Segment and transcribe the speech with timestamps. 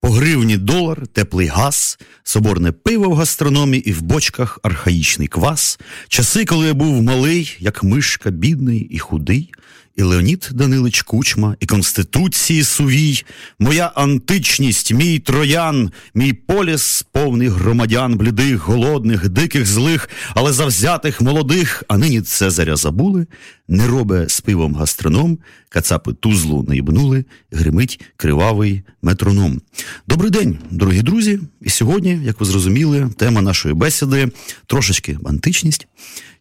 [0.00, 5.78] По гривні долар, теплий газ, соборне пиво в гастрономі і в бочках архаїчний квас.
[6.08, 9.52] Часи, коли я був малий, як мишка, бідний і худий,
[9.96, 13.24] і Леонід Данилич Кучма, і Конституції Сувій,
[13.58, 21.84] моя античність, мій троян, мій поліс повний громадян, блідих, голодних, диких, злих, але завзятих молодих,
[21.88, 23.26] а нині Цезаря забули,
[23.68, 25.38] не робе з пивом гастроном,
[25.68, 29.60] кацапи тузлу наїбнули, гримить кривавий метроном.
[30.08, 31.40] Добрий день, дорогі друзі!
[31.62, 34.28] І сьогодні, як ви зрозуміли, тема нашої бесіди
[34.66, 35.86] трошечки античність,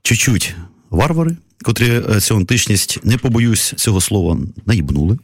[0.02, 0.56] чуть-чуть
[0.96, 5.18] варвари, котрі е, цю античність, не побоюсь цього слова, наїбнули.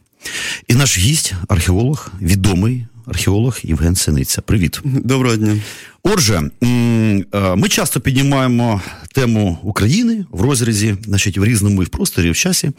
[0.67, 4.41] І наш гість, археолог, відомий археолог Євген Синиця.
[4.41, 4.79] Привіт.
[4.83, 5.57] Доброго дня.
[6.03, 8.81] Отже, е, ми часто піднімаємо
[9.13, 12.71] тему України в розрізі, значить, в різному і в просторі, і в часі.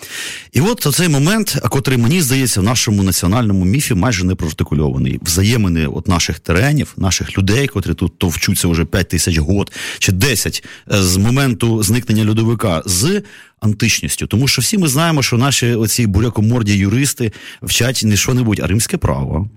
[0.52, 5.20] І от цей момент, котрий мені здається, в нашому національному міфі майже не проартикульований.
[5.22, 10.64] Взаємини от наших теренів, наших людей, котрі тут товчуться вже 5 тисяч год чи 10
[10.92, 13.22] е, з моменту зникнення льодовика з
[13.60, 14.26] античністю.
[14.26, 18.96] Тому що всі ми знаємо, що наші оці бурякоморді юристи вчать не що-небудь, а римське
[18.96, 19.48] право.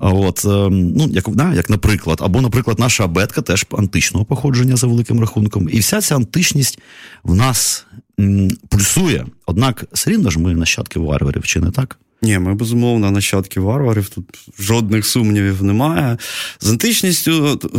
[0.00, 4.86] От, ем, ну, як, да, як наприклад, або, наприклад, наша абетка теж античного походження за
[4.86, 5.68] великим рахунком.
[5.72, 6.78] І вся ця античність
[7.24, 7.86] в нас
[8.20, 9.26] м, пульсує.
[9.46, 11.98] Однак все рівно ж ми нащадки варварів, чи не так?
[12.22, 14.24] Ні, ми безумовно нащадки варварів, тут
[14.58, 16.18] жодних сумнівів немає.
[16.60, 17.78] З античністю, е,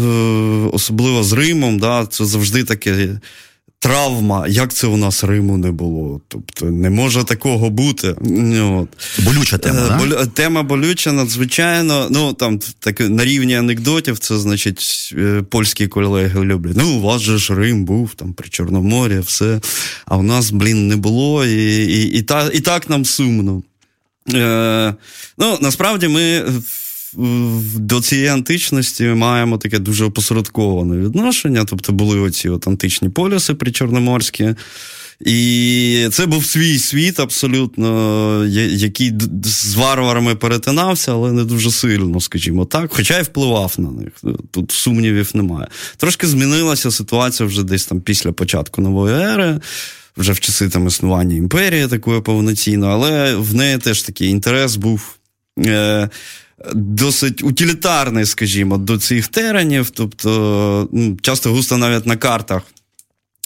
[0.74, 3.20] особливо з Римом, да, це завжди таке
[3.82, 6.22] травма, як це у нас Риму не було.
[6.28, 8.08] Тобто не може такого бути.
[8.62, 8.88] От.
[9.19, 10.00] Болюча тема.
[10.03, 10.25] Е, да?
[10.25, 12.08] Тема болюча, надзвичайно.
[12.12, 16.78] Ну там так на рівні анекдотів, це значить е, польські колеги люблять.
[16.78, 19.59] Ну, у вас же ж Рим був там при Чорноморі, все.
[20.06, 23.64] А у нас, блін, не було, і і, і, та, і так нам сумно.
[24.34, 24.94] Е,
[25.38, 26.44] Ну, насправді ми
[27.75, 31.66] до цієї античності маємо таке дуже опосередковане відношення.
[31.66, 34.55] Тобто були оці от античні полюси причорноморські.
[35.25, 39.13] І це був свій світ, абсолютно, який
[39.44, 42.94] з варварами перетинався, але не дуже сильно, скажімо так.
[42.94, 44.38] Хоча й впливав на них.
[44.51, 45.67] Тут сумнівів немає.
[45.97, 49.59] Трошки змінилася ситуація вже десь там після початку нової ери,
[50.17, 55.17] вже в часи там існування імперії такої повноцінної, але в неї теж такий інтерес був.
[55.59, 56.09] Е,
[56.73, 59.89] досить утилітарний, скажімо, до цих теренів.
[59.89, 62.61] Тобто, ну, часто густо навіть на картах.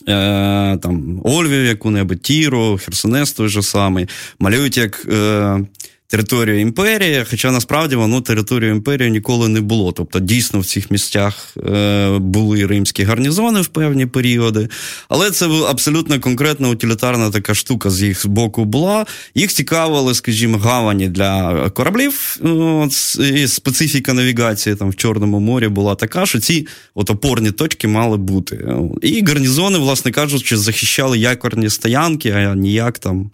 [0.07, 4.07] Е, там Ольвів, яку-небудь Тіро, Херсонес той же самий,
[4.39, 5.59] малюють як е,
[6.07, 9.91] територію імперії, хоча насправді воно територію імперії ніколи не було.
[9.91, 14.69] Тобто, дійсно в цих місцях е, були римські гарнізони в певні періоди,
[15.09, 19.05] але це абсолютно конкретна утилітарна така штука з їх боку була.
[19.35, 22.39] Їх цікавили, скажімо, гавані для кораблів.
[22.43, 27.87] От, і Специфіка навігації там в Чорному морі була така, що ці от опорні точки
[27.87, 28.67] мали бути.
[29.01, 33.31] І гарнізони, власне кажучи, захищали якорні стоянки, а ніяк там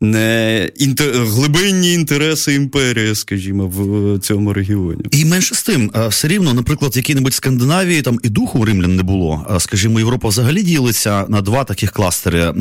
[0.00, 1.12] не інтер...
[1.12, 5.00] глибинні інтереси імперії, скажімо, в цьому регіоні.
[5.10, 9.02] І менше з тим, все рівно, наприклад, в якій-небудь Скандинавії там і духу римлян не
[9.02, 9.56] було.
[9.58, 12.52] Скажімо, Європа взагалі ділиться на два таких кластери: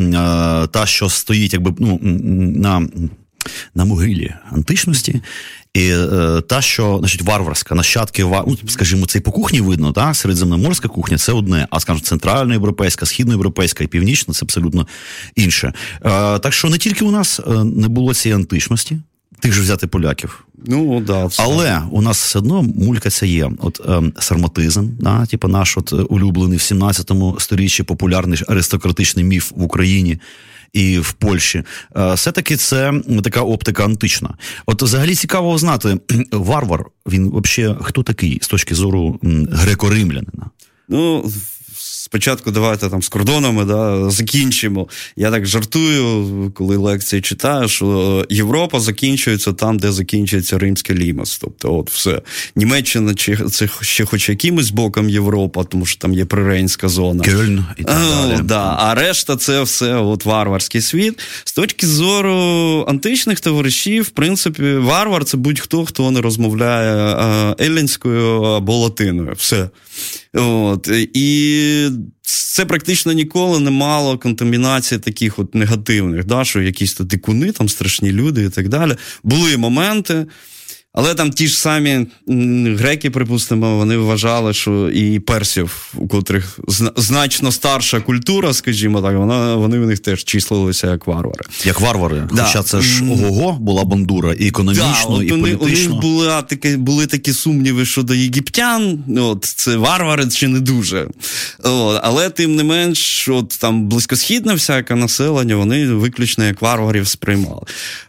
[0.72, 2.00] та, що стоїть, якби ну
[2.56, 2.88] на.
[3.76, 5.22] На могилі античності,
[5.76, 10.14] і е, та, що значить, варварська, нащадки, ну, скажімо, це і по кухні видно, та,
[10.14, 14.88] середземноморська кухня це одне, а скажімо, центральноєвропейська, східноєвропейська і північна це абсолютно
[15.36, 15.74] інше.
[16.06, 18.98] Е, так що не тільки у нас е, не було цієї античності,
[19.40, 20.46] тих же взяти поляків.
[20.66, 21.44] Ну, да, все.
[21.44, 23.52] Але у нас все одно мулька ця є.
[23.60, 29.64] От е, сарматизм, да, типу наш от улюблений в 17 сторіччі популярний аристократичний міф в
[29.64, 30.20] Україні
[30.76, 31.64] і в Польщі,
[31.98, 32.94] е, все-таки це
[33.24, 34.38] така оптика антична.
[34.66, 35.98] От взагалі цікаво знати,
[36.32, 39.20] варвар, він взагалі хто такий з точки зору
[39.52, 40.46] греко-римлянина?
[40.90, 41.32] Ну,
[42.06, 44.88] спочатку давайте там з кордонами да, закінчимо.
[45.16, 51.38] Я так жартую, коли лекції читаю, що Європа закінчується там, де закінчується римський лімас.
[51.42, 52.22] Тобто, от все.
[52.56, 57.24] Німеччина чи це ще хоч якимось боком Європа, тому що там є приренська зона.
[57.24, 58.40] Кельн і так далі.
[58.40, 58.76] О, да.
[58.80, 61.20] А решта це все от варварський світ.
[61.44, 67.16] З точки зору античних товаришів, в принципі, варвар це будь-хто, хто не розмовляє
[67.60, 69.34] еллінською або латиною.
[69.38, 69.70] Все.
[70.34, 70.90] От.
[71.14, 71.90] І
[72.26, 77.70] це практично ніколи не мало контамінації таких от негативних, да, що якісь то дикуни, там
[77.70, 78.96] страшні люди і так далі.
[79.24, 80.26] Були моменти.
[80.98, 82.08] Але там ті ж самі
[82.78, 86.60] греки, припустимо, вони вважали, що і персів, у котрих
[86.96, 91.44] значно старша культура, скажімо так, вона вони в них теж числилися як варвари.
[91.66, 92.24] Як варвари.
[92.34, 92.44] Да.
[92.44, 95.92] Хоча це ж ого була бандура і економічно, да, і вони, політично.
[95.92, 99.04] У них були такі, були такі сумніви щодо єгиптян.
[99.18, 101.08] От це варвари чи не дуже.
[101.64, 107.62] От, Але тим не менш, от там близькосхідне всяке населення, вони виключно як варварів сприймали.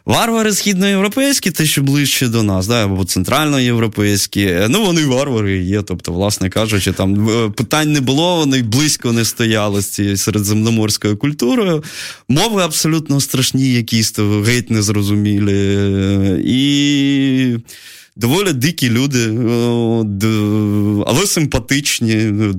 [0.05, 2.67] Варвари східноєвропейські, те, що ближче до нас.
[2.67, 4.53] да, або центральноєвропейські.
[4.69, 5.81] Ну, вони варвари є.
[5.81, 11.17] Тобто, власне кажучи, там е, питань не було, вони близько не стояли з цією середземноморською
[11.17, 11.83] культурою.
[12.29, 15.57] Мови абсолютно страшні, якісь геть незрозумілі.
[16.45, 17.57] І
[18.17, 22.13] доволі дикі люди, е, але симпатичні.
[22.13, 22.53] Е,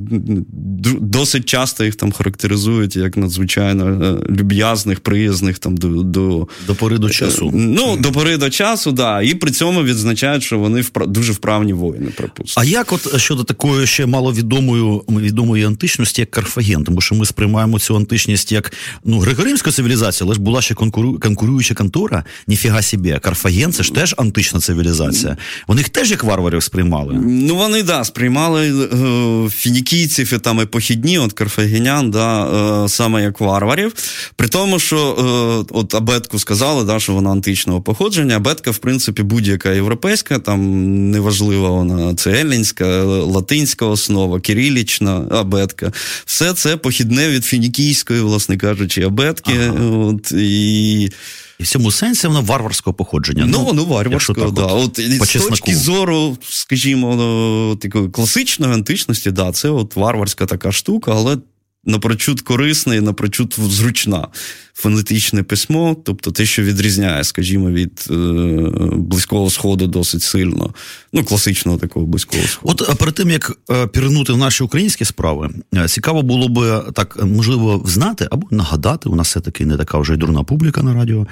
[1.00, 6.98] досить часто їх там характеризують як надзвичайно е, люб'язних, приязних там до до, до пори
[6.98, 7.50] до часу.
[7.54, 9.22] Ну, до пори до часу, да.
[9.22, 12.62] І при цьому відзначають, що вони впра- дуже вправні воїни, припустимо.
[12.62, 17.78] А як от щодо такої ще маловідомої відомої античності, як Карфаген, тому що ми сприймаємо
[17.78, 18.72] цю античність як
[19.04, 21.18] ну греко-римська цивілізація, але ж була ще конкуру...
[21.18, 23.18] конкуруюча контора, ніфіга собі.
[23.22, 25.36] Карфаген це ж теж антична цивілізація.
[25.66, 27.14] Вони їх теж як варварів сприймали.
[27.26, 32.46] Ну вони да, сприймали е, фінікійців і там і похідні, от карфагенян, да,
[32.84, 33.94] е, саме як варварів.
[34.36, 38.36] При тому, що е, от абетку сказали, да, що вона античного походження.
[38.36, 45.92] Абетка, в принципі, будь-яка європейська, там неважливо вона це еллінська, латинська основа, кирилічна абетка.
[46.24, 49.52] Все це похідне від фінікійської, власне кажучи, абетки.
[49.68, 49.84] Ага.
[49.84, 51.10] От, і...
[51.58, 53.46] І в цьому сенсі воно варварського походження.
[53.46, 54.62] Ну, воно варварського, да.
[54.62, 60.72] От, от З точки зору, скажімо, ну, такої класичної античності, да, це от варварська така
[60.72, 61.38] штука, але
[61.88, 64.28] напрочуд корисна і напрочуд зручна
[64.78, 68.14] фонетичне письмо, тобто те, що відрізняє, скажімо, від е,
[68.96, 70.74] близького сходу досить сильно,
[71.12, 72.84] ну класичного такого близького сходу.
[72.88, 77.24] От перед тим як е, пірнути в наші українські справи, е, цікаво було б так
[77.24, 79.08] можливо знати або нагадати.
[79.08, 81.26] У нас все таки не така вже й дурна публіка на радіо.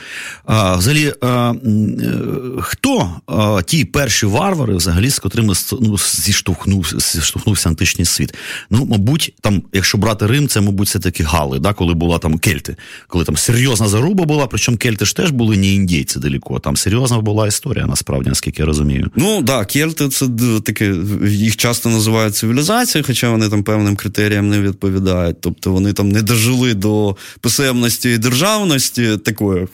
[0.44, 2.12] А, Взагалі, а, е,
[2.60, 8.34] хто а, ті перші варвари, взагалі, з котрими ну, зіштовхнув, зіштовхнувся античний світ?
[8.70, 12.38] Ну, мабуть, там, якщо брати Рим, це мабуть все таки Гали, да, коли була там
[12.38, 12.76] Кельти,
[13.08, 16.58] коли там серйозна заруба була, причому кельти ж теж були не індійці далеко.
[16.58, 19.10] Там серйозна була історія, насправді, наскільки я розумію.
[19.16, 20.26] Ну так, кельти це
[20.64, 20.94] таке,
[21.28, 25.40] їх часто називають цивілізацією, хоча вони там певним критеріям не відповідають.
[25.40, 29.66] Тобто вони там не дожили до писемності і державності такої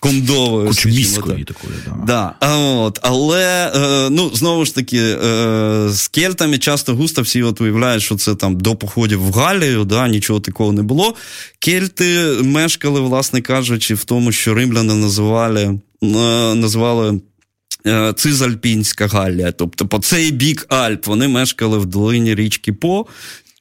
[0.00, 0.68] кондовою.
[0.68, 2.04] Кучміської такої, да.
[2.06, 2.34] да.
[2.40, 7.60] А, от, Але е, ну, знову ж таки, е, з кельтами часто густо всі от
[7.60, 11.14] уявляють, що це там до походів в Галію, да, нічого такого не було.
[11.58, 15.62] Кельти мешкали, власне кажучи, в тому, що римляни називали,
[16.02, 16.06] е,
[16.54, 17.20] називали.
[18.16, 23.06] Цизальпінська Галія, тобто по цей бік Альп вони мешкали в долині річки По,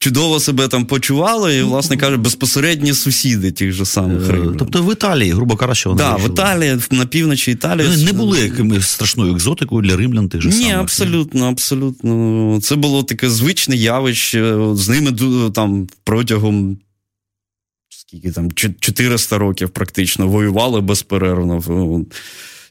[0.05, 4.55] чудово себе там почували, і, власне каже, безпосередні сусіди тих же самих римлян.
[4.59, 7.87] Тобто в Італії, грубо кажучи, вони Так, в Італії, на півночі Італії.
[7.87, 10.67] Вони не були якимось страшною екзотикою для римлян тих же самих.
[10.67, 12.59] Ні, абсолютно, абсолютно.
[12.61, 14.57] Це було таке звичне явище.
[14.73, 15.11] З ними
[15.53, 16.77] там протягом.
[17.89, 22.05] Скільки там 400 років практично воювали безперервно.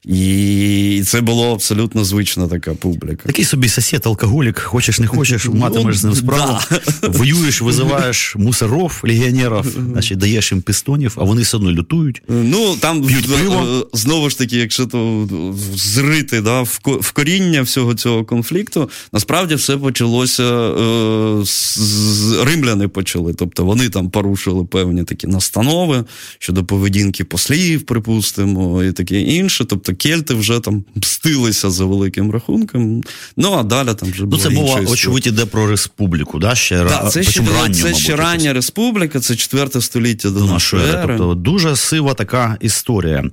[0.05, 3.23] І це було абсолютно звична така публіка.
[3.27, 6.59] Такий собі сосед, алкоголік, хочеш не хочеш, матимеш з ним справу.
[7.03, 12.23] Воюєш, визиваєш мусоров, легіонерів, значить даєш їм пістонів, а вони все одно лютують.
[12.29, 13.89] Ну там пиво.
[13.93, 15.29] знову ж таки, якщо то
[15.77, 23.35] зрити да, в коріння всього цього конфлікту, насправді все почалося е, з римляни почали.
[23.35, 26.05] Тобто вони там порушили певні такі настанови
[26.39, 29.65] щодо поведінки послів, припустимо, і таке інше.
[29.65, 33.03] Тобто кельти вже там мстилися за великим рахунком.
[33.37, 36.39] Ну а далі там вже Ну, це була очевидь, іде про республіку.
[36.39, 36.55] да?
[36.55, 41.15] Ще да, Це ще, ранню, це ще рання республіка, це 4 століття до нашої ери.
[41.19, 43.25] Тобто дуже сива така історія.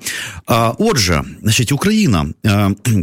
[0.45, 2.29] А, Отже, значить, Україна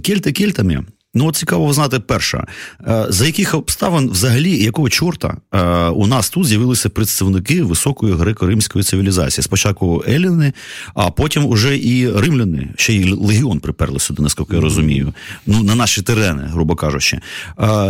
[0.02, 0.84] кельти кельтами.
[1.18, 2.46] Ну, от цікаво знати, перша,
[2.88, 8.82] е, за яких обставин взагалі якого чорта е, у нас тут з'явилися представники високої греко-римської
[8.82, 9.44] цивілізації?
[9.44, 10.52] Спочатку Еліни,
[10.94, 15.14] а потім уже і римляни, ще й легіон приперли сюди, наскільки я розумію.
[15.46, 17.20] Ну, на наші терени, грубо кажучи.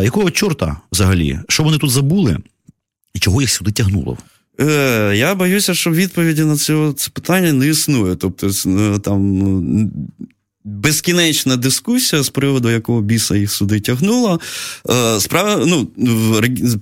[0.03, 1.39] Якого чорта взагалі?
[1.49, 2.39] Що вони тут забули?
[3.15, 4.19] І чого їх сюди тягнуло?
[4.61, 8.17] Е, Я боюся, що відповіді на це, це питання не існує.
[8.17, 8.51] Тобто,
[8.99, 9.43] там
[10.69, 14.41] безкінечна дискусія з приводу якого біса їх сюди тягнуло.
[14.91, 15.89] Е, справа, ну,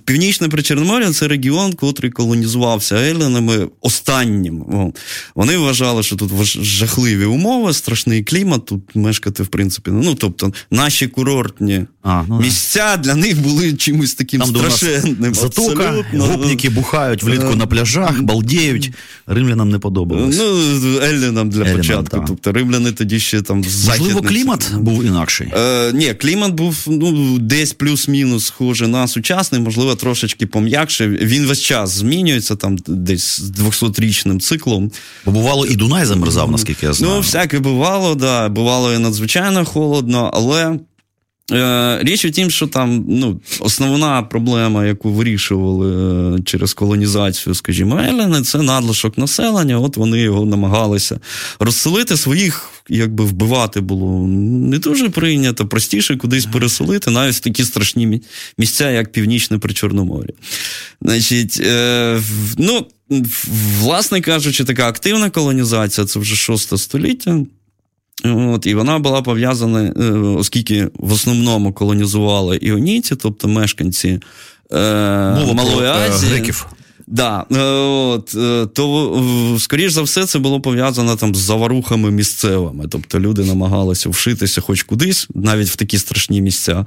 [0.05, 4.93] Північне Причорномор'я це регіон, котрий колонізувався елінами останнім.
[5.35, 6.31] Вони вважали, що тут
[6.63, 12.97] жахливі умови, страшний клімат, тут мешкати, в принципі, ну, тобто, наші курортні а, ну, місця
[12.97, 15.35] для них були чимось таким Там страшенним.
[15.35, 18.91] Затока, гопніки бухають влітку на пляжах, балдіють.
[19.27, 20.37] Римлянам не подобалось.
[20.37, 22.17] Ну, Еллінам для Еллінам, початку.
[22.17, 22.25] Так.
[22.27, 25.47] Тобто римляни тоді ще там Можливо, клімат був інакший.
[25.57, 31.07] Е, Ні, клімат був ну, десь плюс-мінус схоже на сучасний, можливо, трошечки пом'якше.
[31.07, 34.91] Він весь час змінюється там десь з 200-річним циклом.
[35.25, 37.13] Бо бувало, і Дунай замерзав, наскільки я знаю.
[37.13, 38.49] Ну, всяке бувало, да.
[38.49, 40.79] Бувало і надзвичайно холодно, але.
[41.51, 47.99] Е, річ у тім, що там ну, основна проблема, яку вирішували е, через колонізацію, скажімо,
[47.99, 49.79] Елени, це надлишок населення.
[49.79, 51.19] От вони його намагалися
[51.59, 58.21] розселити своїх, якби вбивати було не дуже прийнято, простіше кудись переселити, навіть в такі страшні
[58.57, 60.33] місця, як Північне Причорномор'я.
[61.01, 62.21] Значить, е,
[62.57, 62.85] ну,
[63.79, 67.39] власне кажучи, така активна колонізація це вже шосте століття.
[68.25, 74.19] От, І вона була пов'язана, е, оскільки в основному колонізували іонійці, тобто мешканці
[74.71, 74.77] е,
[75.53, 76.31] Малої е, Азії.
[76.31, 76.67] Греків.
[77.07, 78.35] Да, е, от,
[78.73, 82.85] То, скоріш за все, це було пов'язано там з заварухами місцевими.
[82.89, 86.85] Тобто люди намагалися вшитися хоч кудись, навіть в такі страшні місця.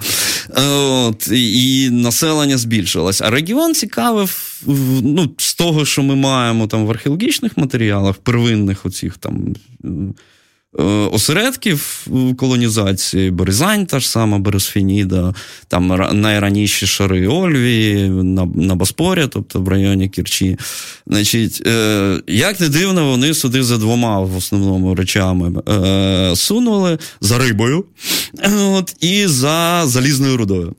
[0.76, 3.20] От, І населення збільшилось.
[3.20, 4.60] А регіон цікавив
[5.02, 9.54] ну, з того, що ми маємо там в археологічних матеріалах, первинних оцих там.
[10.78, 15.34] Е, осередків колонізації, Березань, та ж сама Бересфініда,
[15.68, 15.86] там
[16.20, 20.56] найраніші шари Ольвії, на на Боспорі, тобто в районі Кірчі.
[21.06, 27.38] Значить, е, Як не дивно, вони сюди за двома в основному речами е, сунули за
[27.38, 27.84] рибою
[28.54, 30.74] от, і за залізною рудою.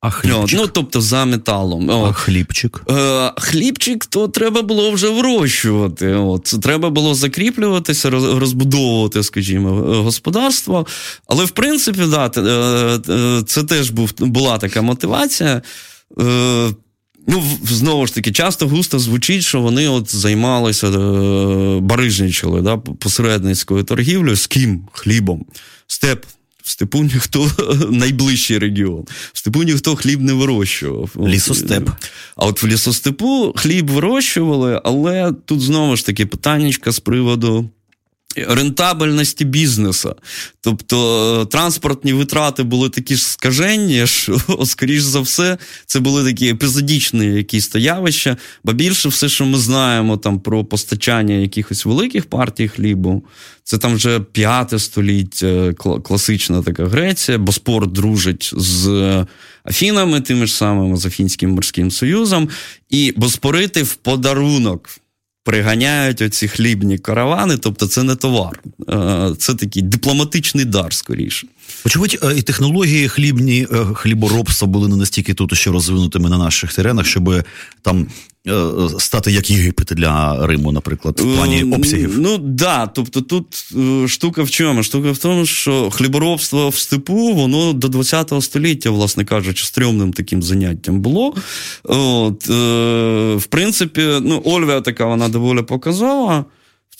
[0.00, 0.60] А хлібчик?
[0.60, 1.90] Ну, тобто за металом.
[1.90, 2.82] А хлібчик?
[2.90, 6.14] Е, Хлібчик то треба було вже вирощувати.
[6.14, 6.54] От.
[6.62, 9.70] Треба було закріплюватися, розбудовувати, скажімо,
[10.02, 10.86] господарство.
[11.26, 15.62] Але, в принципі, да, е, е, це теж був, була така мотивація.
[16.20, 16.70] Е,
[17.26, 20.90] Ну, знову ж таки, часто густо звучить, що вони от займалися
[21.80, 24.88] барижничали да, посередницькою торгівлею з ким?
[24.92, 25.46] Хлібом.
[25.86, 26.24] Степ
[26.70, 27.50] в степу ніхто
[27.90, 29.04] найближчий регіон.
[29.32, 31.10] В степу ніхто хліб не вирощував.
[31.26, 31.90] Лісостеп.
[32.36, 37.70] А от в лісостепу хліб вирощували, але тут знову ж таки питаннячка з приводу.
[38.36, 40.14] Рентабельності бізнесу.
[40.60, 47.26] Тобто транспортні витрати були такі ж скажені, що, скоріш за все, це були такі епізодічні
[47.26, 53.24] якісь явища, бо більше все, що ми знаємо там про постачання якихось великих партій хлібу,
[53.64, 59.26] це там вже п'яте століття, класична така Греція, бо спорт дружить з
[59.64, 62.48] Афінами, тими ж самими з Афінським морським союзом,
[62.90, 64.90] і боспорити в подарунок
[65.44, 71.46] приганяють оці хлібні каравани, тобто це не товар, е, це такий дипломатичний дар скоріше.
[71.86, 76.74] Очевидь, е, і технології хлібні е, хліборобства були не настільки тут ще розвинутими на наших
[76.74, 77.44] теренах, щоб
[77.82, 78.06] там
[78.98, 82.18] стати як Єгипет для Риму, наприклад, в плані обсягів.
[82.18, 83.72] Ну да, тобто тут
[84.10, 84.82] штука в чому?
[84.82, 90.42] Штука в тому, що хліборобство в степу, воно до ХХ століття, власне кажучи, стрьомним таким
[90.42, 91.34] заняттям було.
[91.84, 92.48] От,
[93.36, 96.44] В принципі, ну, Ольвія така, вона доволі показова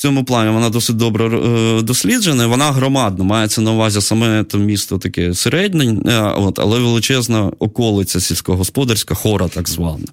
[0.01, 2.47] цьому плані вона досить добре е, досліджена.
[2.47, 8.21] Вона громадна, мається на увазі саме то місто таке середнє, е, от, але величезна околиця
[8.21, 10.05] сільськогосподарська, хора так звана.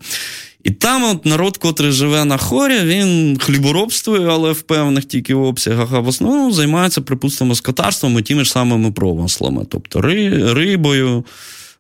[0.64, 5.90] І там от народ, котрий живе на хорі, він хліборобствує, але в певних тільки обсягах,
[5.94, 11.24] а в основному займається, припустимо, скотарством і тими ж самими промислами, тобто рибою.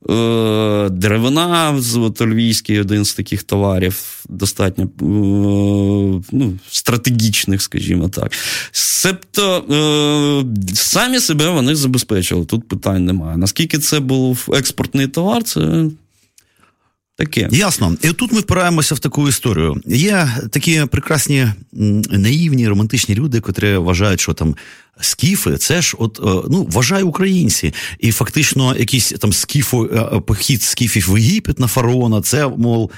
[0.09, 4.89] Е, деревина от, львівський один з таких товарів, достатньо е,
[6.31, 8.31] ну, стратегічних, скажімо так.
[8.71, 12.45] Себто е, самі себе вони забезпечили.
[12.45, 13.37] Тут питань немає.
[13.37, 15.85] Наскільки це був експортний товар, це
[17.17, 17.49] Таке.
[17.51, 17.95] Ясно.
[18.01, 19.81] І тут ми впираємося в таку історію.
[19.85, 21.47] Є такі прекрасні
[22.11, 24.55] наївні, романтичні люди, котрі вважають, що там
[25.01, 30.19] скіфи, це ж от е, ну вважає українці, і фактично якийсь там скіфо, е, е,
[30.19, 32.21] похід скіфів в Єгипет на фараона.
[32.21, 32.91] Це мов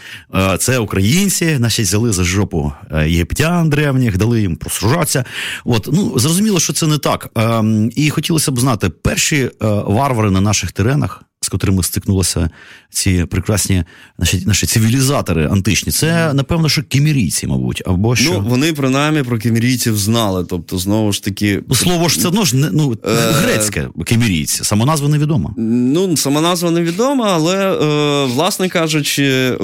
[0.59, 2.73] це українці, наші взяли за жопу
[3.05, 5.25] єгиптян древніх, дали їм просужатися.
[5.65, 7.29] От ну зрозуміло, що це не так.
[7.35, 12.50] Ем, і хотілося б знати, перші варвари на наших теренах з котрими стикнулися
[12.89, 13.84] ці прекрасні
[14.18, 19.39] наші наші цивілізатори античні, це напевно, що кемірійці, мабуть, або що Ну, вони принаймні про
[19.39, 20.46] кемірійців знали.
[20.50, 24.63] Тобто, знову ж таки, ну слово ж це ну, ж не ну е, грецьке кемірійці,
[24.63, 25.53] самоназва невідома.
[25.58, 29.58] Ну самоназва невідома, але е, власне кажучи,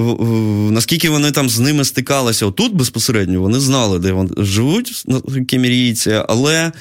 [0.69, 5.05] наскільки вони там з ними стикалися отут безпосередньо, вони знали, де вони живуть
[5.47, 6.71] кемірійці, але.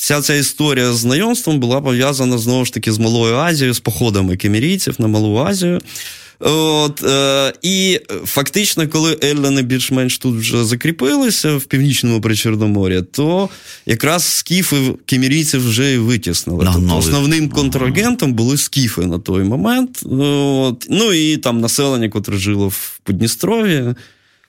[0.00, 4.36] Вся ця історія з знайомством була пов'язана знову ж таки з Малою Азією, з походами
[4.36, 5.80] кемірійців на Малу Азію.
[6.38, 13.48] От, е, І фактично, коли Еллени більш-менш тут вже закріпилися в північному причорномор'я, то
[13.86, 14.76] якраз скіфи
[15.06, 16.64] кемірійців вже і витіснили.
[16.64, 20.02] No, тобто Основним контрагентом були скіфи на той момент.
[20.10, 23.94] От, Ну і там населення, котре жило в Подністрові.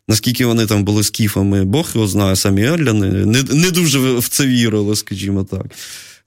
[0.08, 4.46] Наскільки вони там були скіфами, Бог його знає, самі Елляни не не дуже в це
[4.46, 5.66] вірили, скажімо так.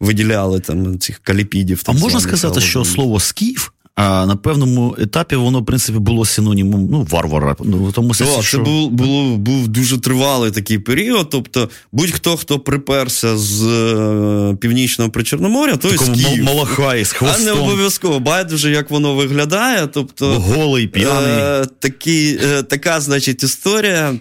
[0.00, 1.82] Виділяли там цих каліпідів.
[1.86, 6.88] А можна сказати, що слово скіф а на певному етапі воно, в принципі, було синонімом
[6.90, 7.56] ну, варвара.
[7.64, 8.58] Ну, тому сенсі, що...
[8.58, 11.30] Це був було, був дуже тривалий такий період.
[11.30, 16.44] Тобто, будь-хто, хто приперся з е, північного причорноморя, той Такому з Київ.
[16.44, 17.42] Малахай, з хвостом.
[17.42, 18.20] А не обов'язково.
[18.20, 19.86] Байдуже, як воно виглядає.
[19.86, 21.32] Тобто, Голий, п'яний.
[21.32, 24.14] Е, такі, е, Така, значить, історія.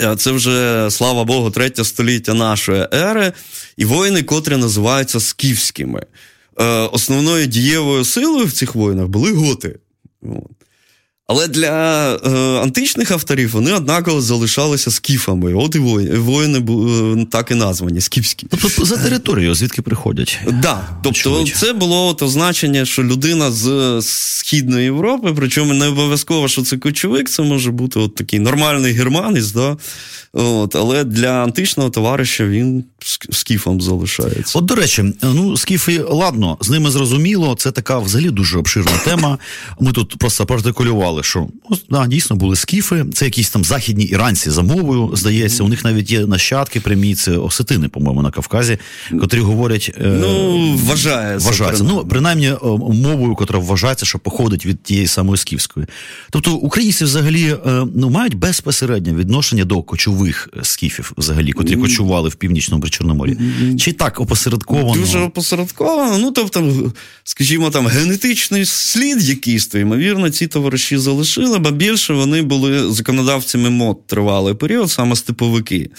[0.00, 3.32] Е, це вже, слава Богу, третє століття нашої ери,
[3.76, 6.02] і воїни, котрі називаються скіфськими.
[6.60, 9.78] Е, основною дієвою силою в цих воїнах були готи.
[11.30, 12.28] Але для е,
[12.62, 15.54] античних авторів вони однаково залишалися скіфами.
[15.54, 18.46] От і воїни, воїни були так і названі скіфські.
[18.50, 20.38] Тобто за територію, звідки приходять?
[20.44, 26.48] Так, да, тобто це було от означення, що людина з Східної Європи, причому не обов'язково,
[26.48, 29.76] що це кочовик, це може бути от такий нормальний германець, да?
[30.32, 32.84] От, але для античного товариша він
[33.30, 34.58] скіфом залишається.
[34.58, 39.38] От, до речі, ну скіфи, ладно, з ними зрозуміло, це така взагалі дуже обширна тема.
[39.80, 40.46] Ми тут просто
[41.18, 45.62] протикулювали, що ну, да, дійсно були скіфи, це якісь там західні іранці за мовою, здається.
[45.62, 48.78] У них навіть є нащадки прямі, це осетини, по-моєму, на Кавказі,
[49.20, 49.92] котрі говорять.
[49.98, 51.48] Е, ну, вважається.
[51.48, 51.84] Вважається.
[51.84, 52.56] Ну, принаймні, е,
[52.92, 55.86] мовою, котра вважається, що походить від тієї самої скіфської.
[56.30, 62.34] Тобто українці взагалі е, ну, мають безпосереднє відношення до кочових скіфів, взагалі, котрі кочували в
[62.34, 63.38] північному Чорноморі?
[63.78, 65.00] Чи так опосередковано?
[65.00, 66.18] Дуже опосередковано.
[66.18, 66.92] Ну, тобто,
[67.24, 73.70] скажімо, там генетичний слід якийсь, то, ймовірно, ці товариші залишили, ба більше вони були законодавцями
[73.70, 75.90] мод тривалий період, саме степовики.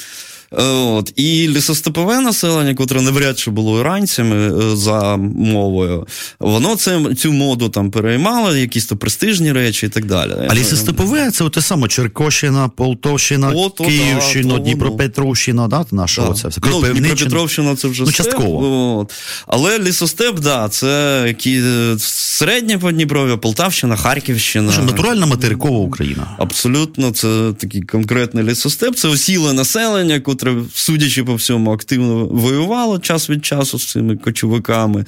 [0.52, 1.14] От.
[1.16, 6.08] І лісостепове населення, котре навряд чи було іранцями е, за мовою,
[6.40, 10.32] воно це, цю моду там переймало, якісь то престижні речі і так далі.
[10.50, 16.28] А лісостепове це те саме Черкощина, Полтовщина, О, то, Київщина, да, Дніпропетровщина, да, наша да.
[16.28, 16.50] оця.
[16.72, 18.98] Ну, Дніпропетровщина це вже ну, частково.
[19.00, 19.14] От.
[19.48, 21.62] Але лісостеп, да, це які,
[21.98, 24.72] середнє Подніпров'я, Полтавщина, Харківщина.
[24.72, 26.28] Що, натуральна материкова Україна.
[26.38, 33.30] Абсолютно, це такий конкретний лісостеп, це осіле населення, котре, судячи по всьому, активно воювало час
[33.30, 35.06] від часу з цими кочовиками.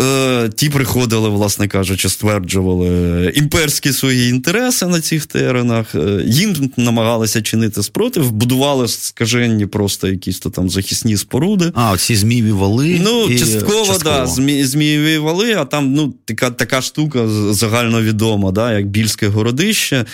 [0.00, 5.94] Е, ті приходили, власне кажучи, стверджували імперські свої інтереси на цих теренах.
[5.94, 11.72] Е, їм намагалися чинити спротив, будували скаженні просто якісь то там захисні споруди.
[11.74, 13.00] А, ці змієві вали.
[13.04, 14.16] Ну, і частково, частково.
[14.16, 20.04] да, змі, змієві вали, а там ну, така така штука загальновідома, да, як Більське городище.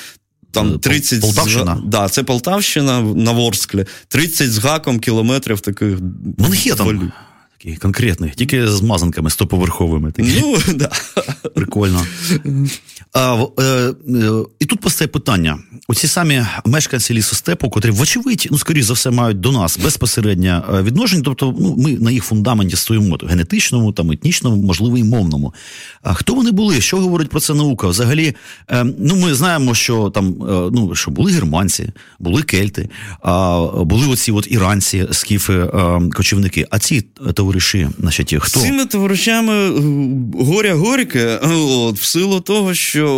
[0.50, 1.76] Там 30 Полтавщина?
[1.76, 1.88] З...
[1.88, 3.84] Да, це Полтавщина на Ворсклі.
[4.08, 5.98] 30 з гаком кілометрів таких.
[6.38, 7.12] Манхеттен.
[7.58, 10.12] Такий конкретний, тільки з мазанками стоповерховими.
[10.12, 10.40] Такі.
[10.40, 10.90] Ну, да.
[11.54, 12.06] Прикольно.
[13.12, 13.94] А, е, е,
[14.60, 19.40] І тут постає питання: оці самі мешканці лісостепу, котрі, вочевидь, ну, скоріш за все, мають
[19.40, 24.62] до нас безпосереднє е, відношення, тобто ну, ми на їх фундаменті стоїмо генетичному, там, етнічному,
[24.62, 25.54] можливо, і мовному.
[26.02, 26.80] А хто вони були?
[26.80, 27.86] Що говорить про це наука?
[27.86, 28.34] Взагалі,
[28.70, 32.88] е, ну, ми знаємо, що там е, ну, що були германці, були кельти,
[33.76, 36.66] були оці от іранці, скіфи, е, кочівники.
[36.70, 37.04] А ці
[37.48, 37.88] товариші?
[38.00, 38.60] Значить, хто?
[38.60, 43.08] Цими товаришами е, горя горьке, от, в силу того, що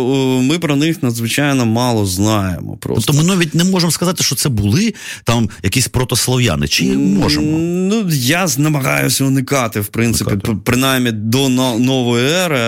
[0.43, 2.77] ми про них надзвичайно мало знаємо.
[2.77, 3.03] Просто.
[3.07, 6.67] Тобто ми навіть не можемо сказати, що це були там якісь протослов'яни.
[6.67, 7.57] Чи можемо?
[7.57, 10.57] Ну, я намагаюся уникати, в принципі, уникати.
[10.63, 12.59] принаймні до нової ери.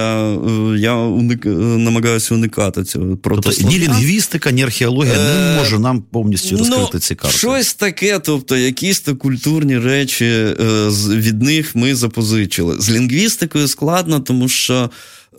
[0.79, 1.45] Я уник...
[1.45, 3.71] намагаюся уникати цього протослов'ян.
[3.71, 7.37] Тобто ні лінгвістика, ні археологія не може нам повністю розкрити ну, ці карти.
[7.37, 10.55] Щось таке, тобто якісь то культурні речі е,
[11.09, 12.75] від них ми запозичили.
[12.79, 14.89] З лінгвістикою складно, тому що.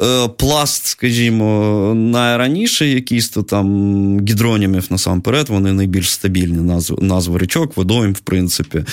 [0.02, 7.76] Е, пласт, скажімо, найраніше, якісь то там гідронімів насамперед, вони найбільш стабільні назви, назви річок,
[7.76, 8.84] водойм, в принципі.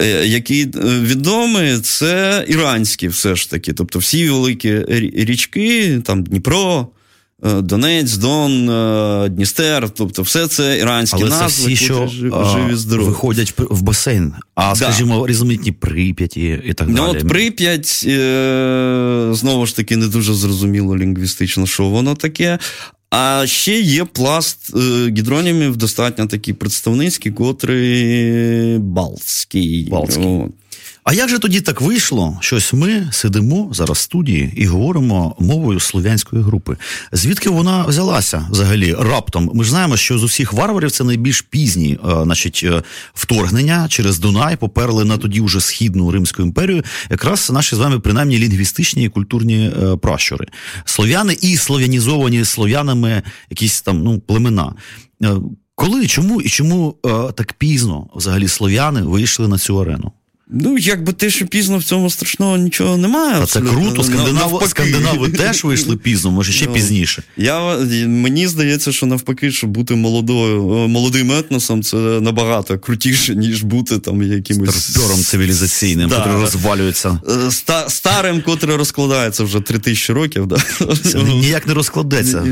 [0.00, 0.66] Е, які
[1.02, 3.72] відомі, це іранські все ж таки.
[3.72, 6.97] Тобто всі великі річки, там Дніпро, Е,
[7.42, 13.06] Донець, Дон, е, Дністер, тобто все це іранські Але назви, це всі, що живі здорові.
[13.06, 14.74] виходять в басейн, а да.
[14.74, 17.06] скажімо, різноманітні прип'яті і так ну, далі.
[17.12, 22.58] Ну, от Прип'ять, е, знову ж таки, не дуже зрозуміло лінгвістично, що воно таке.
[23.10, 24.76] А ще є пласт
[25.08, 29.88] гідронімів, достатньо такий представницький, котрий Балтський.
[29.90, 30.24] Балтський.
[31.08, 35.36] А як же тоді так вийшло, що ось ми сидимо зараз в студії і говоримо
[35.38, 36.76] мовою слов'янської групи?
[37.12, 39.50] Звідки вона взялася взагалі раптом?
[39.54, 42.82] Ми ж знаємо, що з усіх варварів це найбільш пізні, е, значить, е,
[43.14, 48.38] вторгнення через Дунай поперли на тоді вже східну Римську імперію, якраз наші з вами принаймні
[48.38, 50.46] лінгвістичні і культурні е, пращури.
[50.84, 54.74] Слов'яни і слов'янізовані слов'янами якісь там ну племена.
[55.74, 56.96] Коли, чому і чому
[57.34, 60.12] так пізно взагалі слов'яни вийшли на цю арену?
[60.50, 63.38] Ну, якби те, що пізно в цьому страшного нічого немає.
[63.42, 64.04] А це круто.
[64.04, 67.22] Скандинави, скандинави теж вийшли пізно, може ще ну, пізніше.
[67.36, 73.98] Я, Мені здається, що навпаки, щоб бути молодою, молодим етносом, це набагато крутіше, ніж бути
[73.98, 76.16] там якимось Старпером цивілізаційним, да.
[76.16, 77.20] котрий розвалюється.
[77.28, 80.46] Е, ста, старим, котрий розкладається вже три тисячі років.
[80.46, 80.56] Да?
[81.04, 82.44] Це ніяк не розкладеться.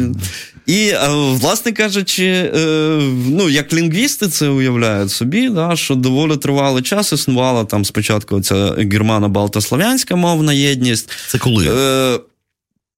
[0.67, 2.59] І, е, власне кажучи, е,
[3.29, 8.55] ну, як лінгвісти це уявляють собі, да, що доволі тривалий час існувала там спочатку ця
[8.73, 11.11] германо-балтослов'янська мовна єдність.
[11.29, 11.69] Це коли?
[11.69, 12.19] Е,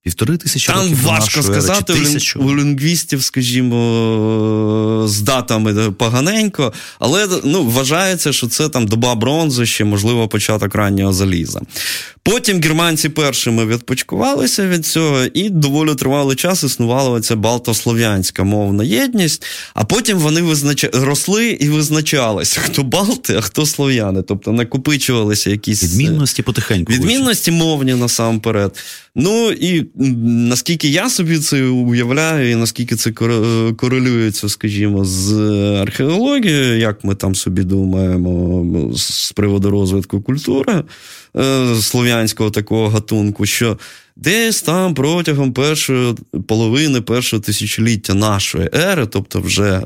[0.02, 1.94] Півтори тисячі Там років важко сказати
[2.36, 9.84] у лінгвістів, скажімо, з датами поганенько, але ну, вважається, що це там доба бронзи, ще,
[9.84, 11.60] можливо, початок раннього заліза.
[12.30, 19.44] Потім германці першими відпочкувалися від цього, і доволі тривалий час існувала ця балтослов'янська мовна єдність,
[19.74, 20.86] а потім вони визнач...
[20.92, 24.22] росли і визначалися, хто балти, а хто слов'яни.
[24.22, 26.92] Тобто накопичувалися якісь відмінності потихеньку.
[26.92, 28.76] Відмінності мовні насамперед.
[29.14, 29.86] Ну і
[30.24, 33.12] наскільки я собі це уявляю, і наскільки це
[33.76, 35.32] корелюється, скажімо, з
[35.82, 40.84] археологією, як ми там собі думаємо з приводу розвитку культури
[41.38, 43.78] е, слов'янського такого гатунку, що
[44.18, 46.14] десь там протягом першої
[46.46, 49.82] половини першого тисячоліття нашої ери, тобто вже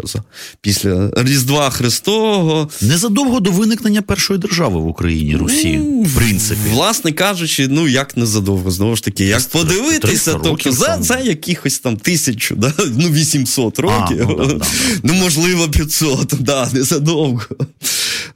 [0.61, 2.71] після Різдва Христового.
[2.81, 6.61] Незадовго до виникнення першої держави в Україні Русі, ну, в принципі.
[6.71, 11.97] Власне кажучи, ну як незадовго, знову ж таки, як подивитися, тобто за за якихось там
[11.97, 12.73] тисячу, да?
[12.97, 14.67] ну 800 років, а, ну, да, да,
[15.03, 17.43] ну можливо, 500, да, незадовго.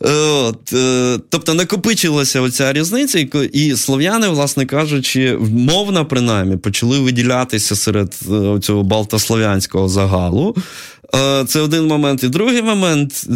[0.00, 3.18] От, е, Тобто накопичилася оця різниця,
[3.52, 10.56] і слов'яни, власне кажучи, мовно принаймні почали виділятися серед е, цього балтослов'янського загалу.
[11.14, 12.24] Е, це один момент.
[12.24, 13.26] І другий момент,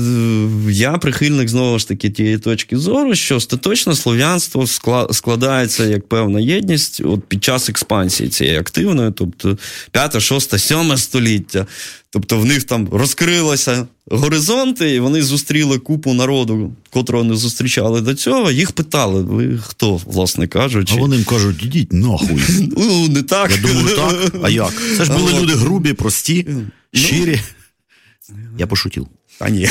[0.68, 4.66] я прихильник знову ж таки тієї точки зору, що остаточно слов'янство
[5.10, 9.58] складається як певна єдність от під час експансії цієї активної, тобто
[9.90, 11.66] 5, 6, 7 століття.
[12.12, 18.14] Тобто в них там розкрилися горизонти, і вони зустріли купу народу, котрого не зустрічали до
[18.14, 18.50] цього.
[18.50, 20.94] Їх питали: ви хто, власне кажучи.
[20.96, 22.42] А вони їм кажуть, ідіть нахуй.
[22.76, 23.50] Ну, не так.
[23.50, 24.34] Я думаю, так.
[24.42, 24.72] А як?
[24.96, 27.40] Це ж були люди грубі, прості, ну, щирі.
[28.58, 29.06] Я пошутів.
[29.40, 29.60] А ні.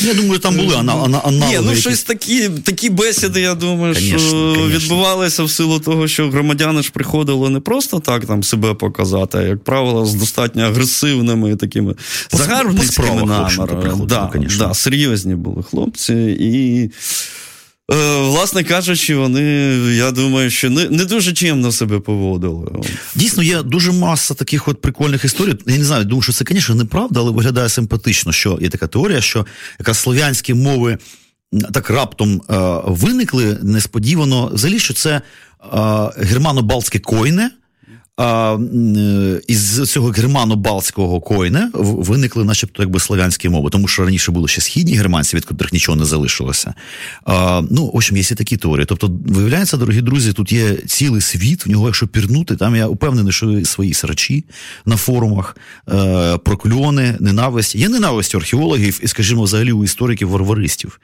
[0.00, 1.22] Я думаю, там були аналоги.
[1.30, 4.78] Ні, ну щось такі такі бесіди, я думаю, конечно, що конечно.
[4.78, 9.42] відбувалися в силу того, що громадяни ж приходили не просто так там себе показати, а
[9.42, 11.94] як правило, з достатньо агресивними такими
[12.30, 14.06] загарбницькими намірами.
[14.06, 16.14] Да, да, серйозні були хлопці.
[16.40, 16.90] І
[17.88, 19.42] власне кажучи, вони,
[19.96, 22.66] я думаю, що не не дуже чимно себе поводили.
[23.14, 25.54] Дійсно, є дуже маса таких от прикольних історій.
[25.66, 29.20] Я не знаю, думаю, що це, звісно, неправда, але виглядає симпатично, що є така теорія,
[29.20, 29.46] що
[29.78, 30.98] якраз слов'янські мови
[31.72, 32.54] так раптом е,
[32.86, 34.50] виникли несподівано.
[34.54, 35.22] Взагалі, що це е,
[36.16, 37.50] германо-балтське койне.
[38.18, 38.58] А,
[38.96, 44.60] е, із цього германо-балтського койне виникли, начебто, якби слов'янські мови, тому що раніше були ще
[44.60, 46.74] східні германці, від котрих нічого не залишилося.
[47.24, 48.86] А, Ну, в общем, є і такі теорії.
[48.86, 53.32] Тобто, виявляється, дорогі друзі, тут є цілий світ, в нього, якщо пірнути, там я упевнений,
[53.32, 54.44] що свої срачі
[54.86, 55.56] на форумах,
[55.88, 57.74] е, прокльони, ненависть.
[57.74, 61.00] Є ненависть у археологів і, скажімо, взагалі у істориків варваристів.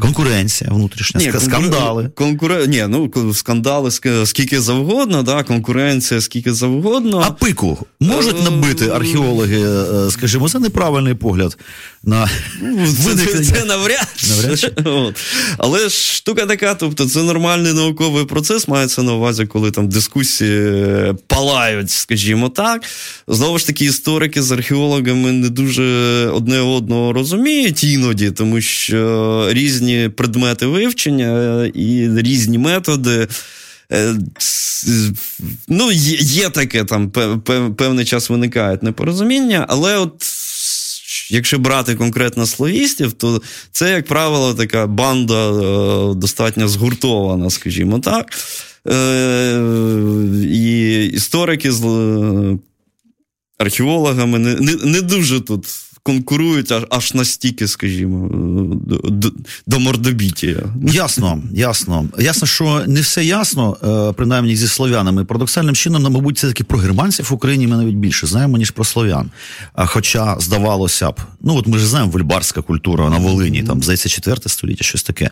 [0.00, 2.10] Конкуренція внутрішня, Ні, скандали.
[2.14, 2.68] Конкур...
[2.68, 3.90] Ні, ну скандали
[4.24, 7.22] скільки завгодно, да, конкуренція скільки завгодно.
[7.26, 11.58] А пику можуть е, набити археологи, е, скажімо, це неправильний погляд
[12.02, 12.30] на
[12.62, 12.86] ну,
[13.16, 14.08] це, це навряд.
[14.28, 15.16] навряд От.
[15.58, 21.90] Але штука така, тобто це нормальний науковий процес, мається на увазі, коли там дискусії палають,
[21.90, 22.82] скажімо так.
[23.28, 25.82] Знову ж таки, історики з археологами не дуже
[26.28, 33.28] одне одного розуміють іноді, тому що різні предмети вивчення і різні методи.
[33.92, 34.14] Е,
[35.68, 37.10] ну, є таке там
[37.76, 40.24] певний час виникають непорозуміння, але от.
[41.30, 43.42] Якщо брати конкретно словістів, то
[43.72, 48.26] це, як правило, така банда е, достатньо згуртована, скажімо так.
[48.88, 49.60] Е,
[50.52, 51.84] І історики з
[53.58, 55.66] археологами не, не, не дуже тут
[56.04, 58.28] конкурують аж аж настільки, скажімо,
[59.04, 59.32] до,
[59.66, 60.62] до мордобіття.
[60.82, 62.08] Ясно, ясно.
[62.18, 63.76] Ясно, що не все ясно,
[64.10, 65.24] е, принаймні зі слов'янами.
[65.24, 68.70] Парадоксальним чином, ну, мабуть, це таки про германців в Україні ми навіть більше знаємо, ніж
[68.70, 69.30] про слов'ян.
[69.74, 74.36] Хоча, здавалося б, ну от ми ж знаємо вульбарська культура на Волині, там, здається, 4
[74.46, 75.30] століття, щось таке.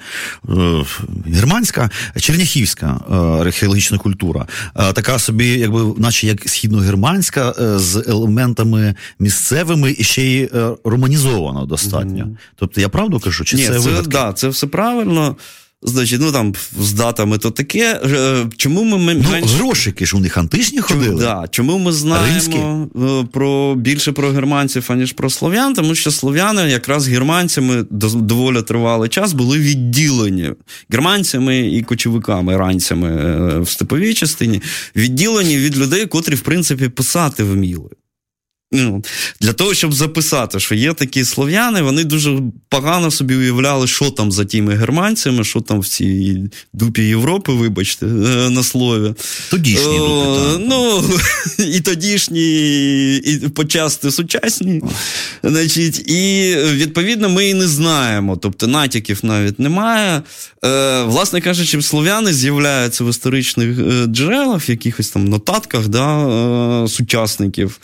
[0.48, 0.84] Е,
[1.26, 4.46] германська, черняхівська е, археологічна культура.
[4.74, 10.50] Така собі, якби, наче як східногерманська, з елементами місцевими і ще й
[10.84, 12.24] романізовано достатньо.
[12.24, 12.36] Mm-hmm.
[12.56, 15.36] Тобто я правду кажу, чи Ні, це це, да, це все правильно.
[15.84, 18.00] Значить, ну там з датами то таке.
[18.04, 19.26] Е, чому ми менш...
[19.30, 21.06] Ну, грошики ж у них античні ходили?
[21.06, 21.44] Чому, да.
[21.50, 22.56] Чому ми знаємо Римські?
[22.56, 25.74] Е, про більше про германців, аніж про слов'ян?
[25.74, 30.50] Тому що слов'яни якраз германцями доволі тривалий час були відділені
[30.90, 34.62] германцями і кочовиками, ранцями е, в степовій частині,
[34.96, 37.90] відділені від людей, котрі в принципі писати вміли.
[38.72, 39.04] Ну,
[39.40, 44.32] Для того, щоб записати, що є такі слов'яни, вони дуже погано собі уявляли, що там
[44.32, 46.38] за тими германцями, що там в цій
[46.72, 49.14] дупі Європи, вибачте, е, на слові.
[49.50, 51.04] Тодішні дупи, Ну,
[51.58, 54.82] і тодішні, і почасти сучасні.
[55.42, 58.36] Значить, І відповідно ми і не знаємо.
[58.36, 60.22] Тобто натяків навіть немає.
[60.64, 66.28] Е, Власне кажучи, слов'яни з'являються в історичних е, джерелах, в якихось там нотатках да,
[66.84, 67.80] е, сучасників.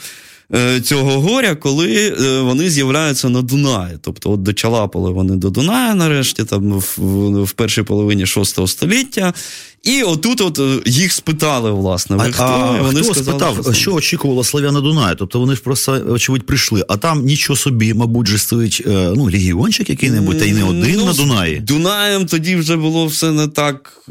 [0.54, 3.98] Е, цього горя, коли е, вони з'являються на Дунаї.
[4.00, 6.98] Тобто, от дочалапали вони до Дуная, нарешті, там в,
[7.44, 9.34] в, першій половині шостого століття.
[9.82, 12.42] І отут от е, їх спитали, власне, ви а, хто?
[12.44, 15.16] А, вони хто сказали, спитав, що, що очікувало Слав'яна Дунаю?
[15.16, 19.90] Тобто вони ж просто, очевидь, прийшли, а там нічого собі, мабуть, же стоїть ну, легіончик
[19.90, 21.60] який-небудь, та й не один ну, на Дунаї.
[21.60, 24.02] Дунаєм тоді вже було все не так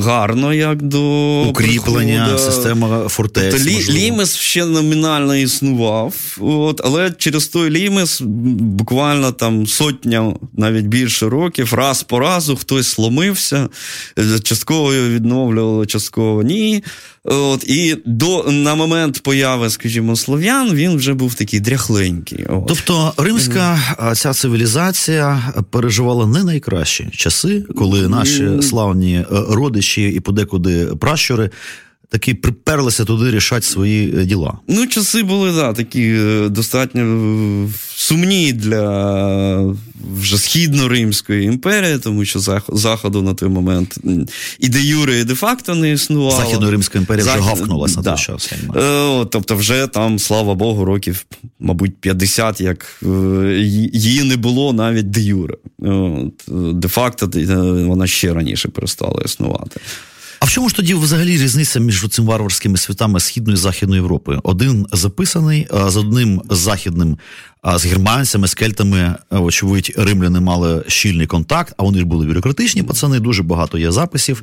[0.00, 1.00] гарно, як до
[1.42, 2.52] укріплення, приходу.
[2.52, 3.54] система фортець.
[3.54, 8.20] Тобто, лі, Лімес ще номінально існував, от, але через той Лімес
[8.60, 13.68] буквально там сотня, навіть більше років, раз по разу хтось сломився,
[14.18, 16.84] е, частково відновлювали, частково ні.
[17.24, 22.44] От, І до, на момент появи, скажімо, слов'ян, він вже був такий дряхленький.
[22.48, 22.64] От.
[22.66, 23.78] Тобто римська
[24.14, 31.50] ця цивілізація переживала не найкращі часи, коли наші славні е, родичі і подекуди пращури
[32.12, 34.58] таки приперлися туди рішати свої е, діла.
[34.68, 39.74] Ну, часи були, да, такі е, достатньо е, сумні для
[40.20, 43.98] вже східно-римської імперії, тому що заходу на той момент
[44.58, 46.36] і де юре, і де факто не існувало.
[46.36, 47.40] Західно-римська імперія Захід...
[47.40, 48.52] вже гавкнулася на той час.
[49.30, 51.24] Тобто, вже там, слава Богу, років,
[51.60, 53.02] мабуть, 50, як
[53.92, 55.54] її не було навіть де юре.
[56.72, 57.30] Де факто
[57.86, 59.80] вона ще раніше перестала існувати.
[60.42, 64.38] А в чому ж тоді взагалі різниця між цими варварськими світами Східної і Західної Європи?
[64.42, 67.18] Один записаний, з одним західним,
[67.76, 73.20] з германцями, з кельтами, очевидь, римляни мали щільний контакт, а вони ж були бюрократичні пацани,
[73.20, 74.42] дуже багато є записів.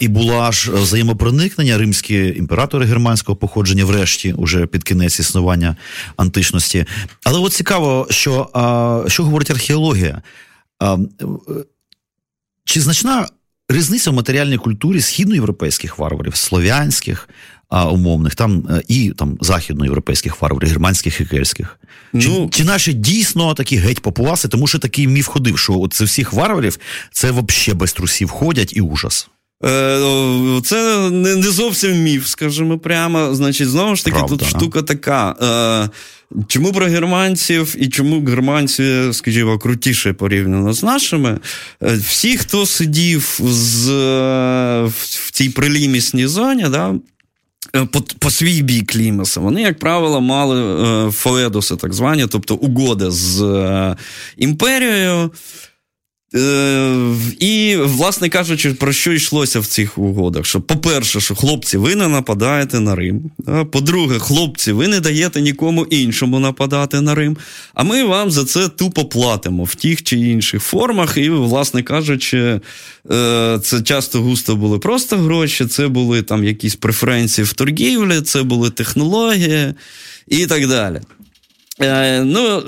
[0.00, 5.76] І була ж взаємопроникнення римські імператори германського походження, врешті, уже під кінець існування
[6.16, 6.84] античності.
[7.24, 10.22] Але от цікаво, що, що говорить археологія.
[12.64, 13.28] Чи значна
[13.72, 17.28] різниця в матеріальній культурі східноєвропейських варварів, слов'янських
[17.68, 21.78] а, умовних, там е, і там західноєвропейських варварів, германських і кельських.
[22.12, 25.92] Ну, чи, чи наші дійсно такі геть попуаси, тому що такий міф ходив, що от
[25.92, 26.78] це всіх варварів
[27.10, 29.28] це взагалі без трусів ходять і ужас.
[29.64, 33.34] Е, це не зовсім міф, скажімо прямо.
[33.34, 35.36] Значить, знову ж таки, Правда, тут штука така.
[35.42, 35.90] Е,
[36.46, 41.38] чому про германців і чому германці, скажімо, крутіше порівняно з нашими?
[41.82, 43.90] Е, всі, хто сидів з,
[44.86, 46.94] в цій прилімісній зоні, да,
[47.86, 53.96] по по свій бік Лімеса, вони, як правило, мали фоедоси, так звані, тобто угоди з
[54.36, 55.30] імперією.
[56.34, 60.46] Е, і, власне кажучи, про що йшлося в цих угодах?
[60.46, 63.30] Що, по-перше, що хлопці, ви не нападаєте на Рим.
[63.72, 67.36] По-друге, хлопці, ви не даєте нікому іншому нападати на Рим.
[67.74, 71.16] А ми вам за це тупо платимо в тих чи інших формах.
[71.16, 72.60] І, власне кажучи,
[73.10, 78.42] е, це часто густо були просто гроші, це були там якісь преференції в торгівлі, це
[78.42, 79.74] були технології
[80.28, 81.00] і так далі.
[81.80, 82.58] Е, ну,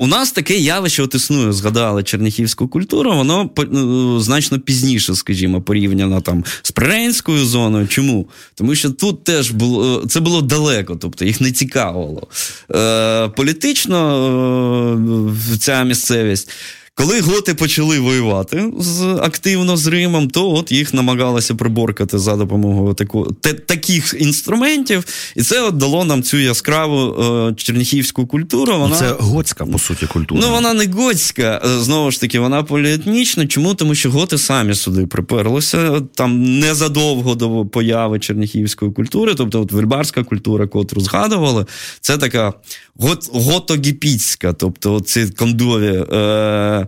[0.00, 6.20] У нас таке явище от існує, згадали черніхівську культуру, воно ну, значно пізніше, скажімо, порівняно
[6.20, 7.88] там з Приренською зоною.
[7.88, 8.28] Чому?
[8.54, 12.28] Тому що тут теж було це було далеко, тобто їх не цікавило.
[12.74, 13.98] Е, Політично
[15.54, 16.50] е, ця місцевість.
[16.94, 22.94] Коли готи почали воювати з, активно з Римом, то от їх намагалися приборкати за допомогою
[22.94, 25.04] таку, те, таких інструментів,
[25.36, 28.78] і це от дало нам цю яскраву е, черніхівську культуру.
[28.78, 30.40] Вона, Це готська, по суті, культура.
[30.40, 33.46] Ну, вона не готська, е, знову ж таки, вона поліетнічна.
[33.46, 33.74] Чому?
[33.74, 40.24] Тому що готи самі сюди приперлися там незадовго до появи черніхівської культури, тобто от вельбарська
[40.24, 41.66] культура, котру згадували,
[42.00, 42.52] це така
[42.96, 46.04] гот, готогіпіцька, тобто ці кондові.
[46.12, 46.81] Е,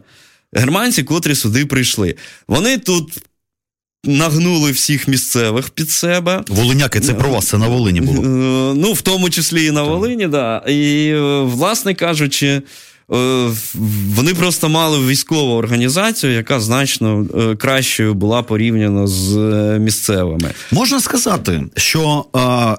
[0.52, 2.14] германці, котрі сюди прийшли.
[2.48, 3.18] Вони тут.
[4.06, 6.44] Нагнули всіх місцевих під себе.
[6.48, 8.18] Волиняки, це про вас, це на Волині було.
[8.18, 10.62] Е, ну, в тому числі і на Волині, да.
[10.68, 12.62] І, е, власне кажучи, е,
[14.14, 17.26] вони просто мали військову організацію, яка значно
[17.58, 19.32] кращою була порівняна з
[19.78, 20.50] місцевими.
[20.70, 22.76] Можна сказати, що Е,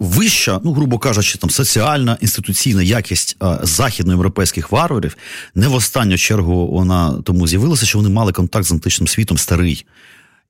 [0.00, 5.16] вища, ну грубо кажучи, там соціальна інституційна якість е, західноєвропейських варварів
[5.54, 9.86] не в останню чергу вона тому з'явилася, що вони мали контакт з античним світом старий.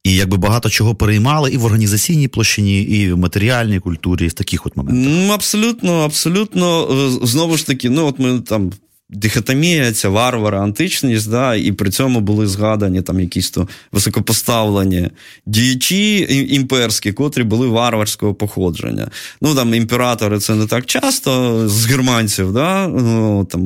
[0.04, 4.32] І якби багато чого переймали і в організаційній площині, і в матеріальній культурі, і в
[4.32, 5.04] таких от моментах.
[5.08, 6.88] Ну, абсолютно, абсолютно.
[7.22, 8.72] Е, знову ж таки, ну от ми там
[9.10, 15.10] дихотомія, ця варвара, античність, да, і при цьому були згадані там якісь то високопоставлені
[15.46, 19.10] діячі імперські, котрі були варварського походження.
[19.40, 23.62] Ну там імператори це не так часто з германців, да, ну, там,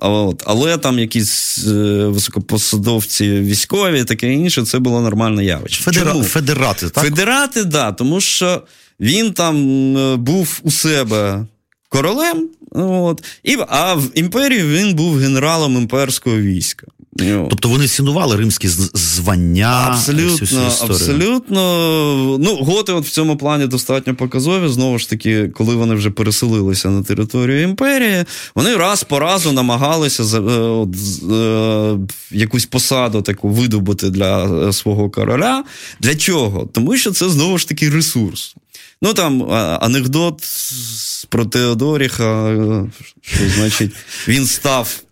[0.00, 5.84] от, але там якісь е, високопосадовці військові, таке інше, це було нормальне явище.
[5.84, 6.14] Федера...
[6.14, 7.04] Федерати, так?
[7.04, 8.62] Федерати, да, тому що
[9.00, 9.56] він там
[9.96, 11.46] е, був у себе
[11.88, 12.48] королем.
[12.70, 13.24] От.
[13.44, 16.86] І, А в імперії він був генералом імперського війська.
[17.50, 19.86] Тобто вони цінували римські звання.
[19.90, 22.38] Абсолютно, абсолютно.
[22.40, 24.68] Ну, готи от в цьому плані достатньо показові.
[24.68, 28.24] Знову ж таки, коли вони вже переселилися на територію імперії,
[28.54, 30.94] вони раз по разу намагалися е, от,
[31.32, 31.98] е,
[32.30, 35.64] якусь посаду таку видобути для е, свого короля.
[36.00, 36.68] Для чого?
[36.72, 38.54] Тому що це знову ж таки ресурс.
[39.02, 40.42] Ну там анекдот
[41.28, 42.56] про Теодоріха,
[43.20, 43.92] що значить,
[44.28, 45.02] він став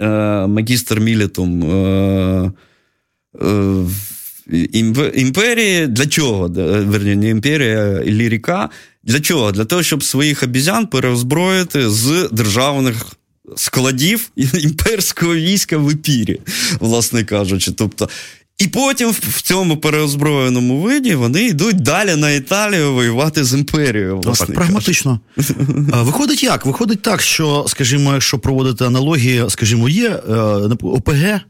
[0.00, 0.08] е,
[0.46, 2.52] магістр Мілітом е,
[3.42, 3.86] е,
[5.14, 5.86] імперії.
[5.86, 6.48] Для чого?
[6.48, 8.68] Верні, не імперія, ліріка.
[9.02, 9.52] Для чого?
[9.52, 13.06] Для того, щоб своїх обізян переозброїти з державних.
[13.56, 16.40] Складів імперського війська в епірі,
[16.80, 17.72] власне кажучи.
[17.72, 18.08] Тобто
[18.60, 24.20] і потім в цьому переозброєному виді вони йдуть далі на Італію воювати з імперією.
[24.20, 25.20] власне так, Прагматично.
[25.92, 26.66] Виходить як?
[26.66, 30.32] Виходить так, що, скажімо, якщо проводити аналогії, скажімо, є е,
[30.82, 31.40] ОПГ,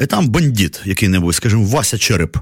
[0.00, 2.36] і там бандит який-небудь, скажімо, Вася Череп.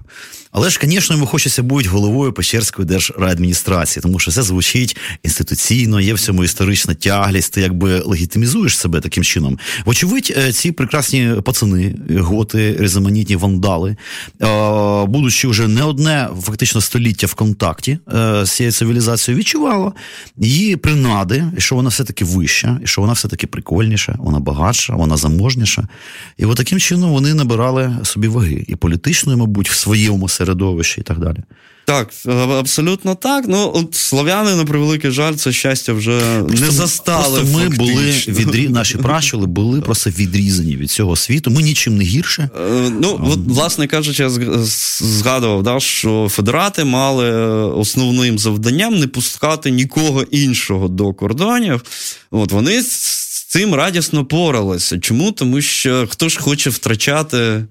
[0.57, 6.15] Але ж, звісно, йому хочеться бути головою Печерської держрайадміністрації, тому що це звучить інституційно, є
[6.15, 9.59] в цьому історична тяглість, ти якби легітимізуєш себе таким чином.
[9.85, 13.97] Вочевидь, е, ці прекрасні пацани, готи, різноманітні вандали,
[14.43, 19.93] е, будучи вже не одне фактично століття в контакті е, з цією цивілізацією, відчувала
[20.39, 25.89] її принади, що вона все-таки вища, і що вона все-таки прикольніша, вона багатша, вона заможніша.
[26.37, 31.01] І от таким чином вони набирали собі ваги і політичної, мабуть, в своєму середовищі середовище
[31.01, 31.39] і так далі.
[31.87, 32.11] Так,
[32.59, 33.45] абсолютно так.
[33.49, 37.41] Ну, от слов'яни, на превеликий жаль, це щастя вже просто, не застали.
[37.41, 38.69] Просто Ми були відрі...
[38.69, 41.51] наші пращули були просто відрізані від цього світу.
[41.51, 42.49] Ми нічим не гірше.
[42.57, 47.31] Е, ну, от, власне кажучи, я згадував, да, що федерати мали
[47.67, 51.83] основним завданням не пускати нікого іншого до кордонів.
[52.31, 54.99] От Вони з цим радісно поралися.
[54.99, 55.33] Чому?
[55.33, 57.65] Тому що хто ж хоче втрачати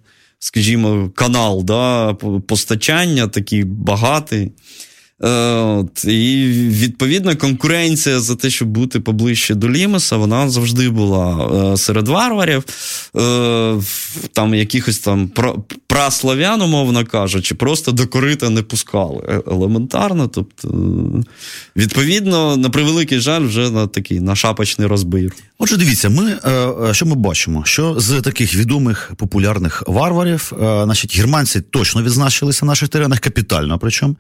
[0.44, 2.14] скажімо, канал да,
[2.48, 4.52] постачання, такий багатий.
[5.24, 5.30] Е,
[5.60, 11.78] от, І відповідно конкуренція за те, щоб бути поближче до Лімеса, вона завжди була е,
[11.78, 12.64] серед варварів,
[13.16, 13.82] е,
[14.34, 15.32] там якихось там
[15.94, 20.28] праслав'ян, умовно кажучи, просто до корита не пускали елементарно.
[20.28, 20.70] Тобто,
[21.76, 25.34] відповідно, на превеликий жаль, вже на такий на шапочний розбір.
[25.58, 26.38] Отже, дивіться, ми
[26.94, 27.64] що ми бачимо?
[27.66, 34.16] Що з таких відомих популярних варварів, значить, германці точно відзначилися на наших теренах капітально, причому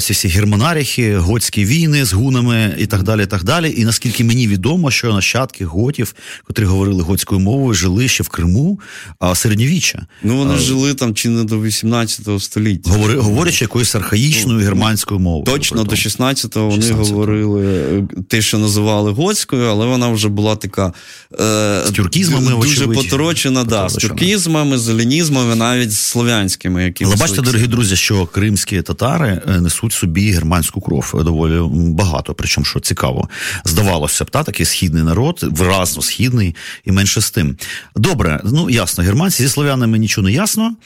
[0.00, 3.22] ці всі гермонаріхи, готські війни з гунами і так далі.
[3.22, 3.74] І так далі.
[3.76, 6.14] І наскільки мені відомо, що нащадки готів,
[6.46, 8.80] котрі говорили готською мовою, жили ще в Криму
[9.18, 10.06] а, середньовіччя.
[10.22, 12.90] Ну вони а, жили там чи не до 18 століття.
[12.90, 15.44] Говори, говорячи якоюсь архаїчною германською мовою.
[15.44, 20.56] Точно до 16-го вони 16 говорили е, те, що називали готською, але вона вже була
[20.56, 20.92] така
[21.40, 26.84] е, з тюркізмами дуже поторочена, да, з тюркізмами, з елінізмами, навіть з слов'янськими.
[26.84, 32.34] Які але бачите, дорогі друзі, що кримські татари е, несуть собі германську кров доволі багато.
[32.34, 33.28] Причому що цікаво,
[33.64, 37.56] здавалося б, та такий східний народ, виразно східний і менше з тим.
[37.96, 40.76] Добре, ну ясно, германці зі слов'янами нічого не ясно.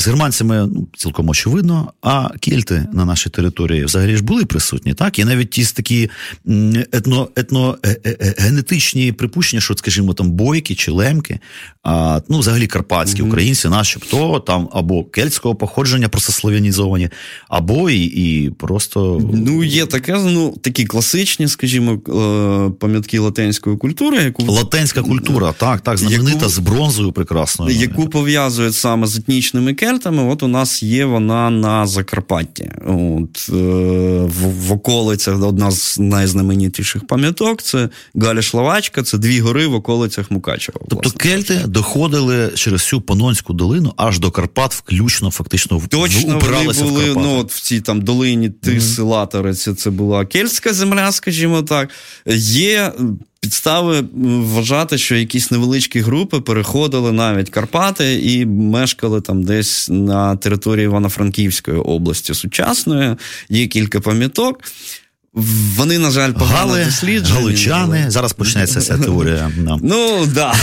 [0.00, 5.18] З германцями ну, цілком очевидно, а кельти на нашій території взагалі ж були присутні, так?
[5.18, 6.10] І навіть ті такі
[6.92, 11.38] етно, етно, е, е, е, генетичні припущення, що, скажімо, там бойки чи лемки,
[11.82, 13.26] а, ну, взагалі карпатські mm-hmm.
[13.26, 17.08] українці, начебто там або кельтського походження, просто слав'янізовані,
[17.48, 19.22] або і і просто.
[19.34, 21.98] Ну, є таке, ну, такі класичні, скажімо,
[22.80, 24.16] пам'ятки латинської культури.
[24.22, 24.42] яку...
[24.52, 26.48] Латинська культура, так, так, знаменита яку...
[26.48, 27.76] з бронзою прекрасною.
[27.76, 32.70] Яку пов'язують саме з етнічними кельтами кельтами, от у нас є вона на Закарпатті.
[32.86, 33.52] От, е,
[34.26, 40.30] В в околицях одна з найзнаменітіших пам'яток це Галя Шлавачка, це дві гори в околицях
[40.30, 40.80] Мукачева.
[40.88, 47.10] Тобто кельти доходили через всю Панонську долину аж до Карпат, включно фактично Точно вони були
[47.10, 49.06] в ну, от в цій там долині Тиси, mm-hmm.
[49.06, 51.90] Латериці, це була кельтська земля, скажімо так.
[52.36, 52.92] Є
[53.40, 60.84] підстави вважати, що якісь невеличкі групи переходили навіть Карпати і мешкали там десь на території
[60.84, 63.16] Івано-Франківської області сучасної.
[63.48, 64.60] Є кілька пам'яток.
[65.76, 67.38] Вони, на жаль, погано Гали, досліджені.
[67.38, 68.04] Галичани.
[68.08, 69.52] Зараз почнеться ця теорія.
[69.58, 69.78] No.
[69.82, 70.54] Ну, да.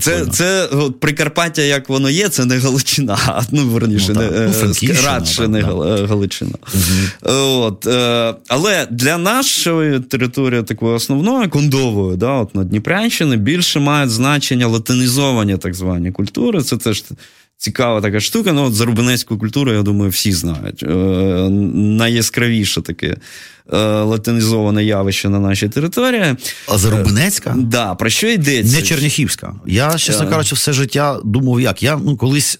[0.00, 3.42] Це це от, Прикарпаття, як воно є, це не Галичина.
[3.50, 4.52] Ну, верніше, ну, не,
[4.82, 6.06] ну, радше не да.
[6.06, 6.54] Галичина.
[6.74, 7.32] Угу.
[7.34, 14.10] От, е, Але для нашої території такої основної, кондової, да, от на Дніпрянщини, більше мають
[14.10, 16.62] значення латинізовані так звані культури.
[16.62, 17.04] Це теж
[17.62, 18.52] цікава така штука.
[18.52, 20.82] Ну, от Зарубинецьку культуру, я думаю, всі знають.
[20.82, 20.86] Е,
[21.72, 23.16] Найяскравіше таке
[23.72, 26.36] Е, латинізоване явище на нашій території.
[26.68, 27.50] А Зарубинецька?
[27.50, 28.76] Е, да, Про що йдеться?
[28.76, 29.54] Не Черніхівська.
[29.66, 30.30] Я, чесно е.
[30.30, 31.82] кажучи, все життя думав, як.
[31.82, 32.58] Я ну, колись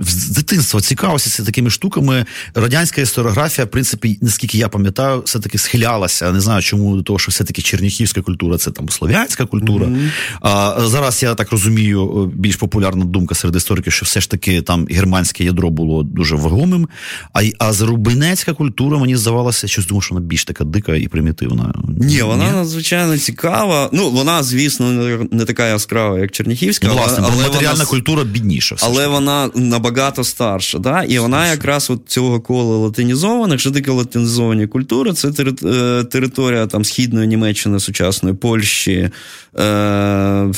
[0.00, 2.26] з дитинства цікавився такими штуками.
[2.54, 6.32] Радянська історіографія, в принципі, наскільки я пам'ятаю, все-таки схилялася.
[6.32, 9.86] Не знаю, чому до того, що все-таки черніхівська культура це там слов'янська культура.
[9.86, 10.10] Mm-hmm.
[10.40, 14.86] А зараз я так розумію, більш популярна думка серед істориків, що все ж таки там
[14.90, 16.88] германське ядро було дуже вагомим.
[17.32, 21.74] А а зарубинецька культура мені здавалося, щось думав, що вона більш така дика і примітивна.
[21.98, 22.52] Ні, вона Ні?
[22.52, 23.90] надзвичайно цікава.
[23.92, 24.90] Ну, вона, звісно,
[25.30, 26.86] не така яскрава, як Черніхівська.
[26.86, 28.74] Ну, власне, але матеріальна вона, культура бідніша.
[28.74, 30.78] Все але вона набагато старша.
[30.78, 31.02] Да?
[31.02, 36.84] І вона якраз от цього кола латинізованих, що таке латинізовані культури, це е, територія там
[36.84, 39.10] східної Німеччини, сучасної Польщі,
[39.58, 40.52] е,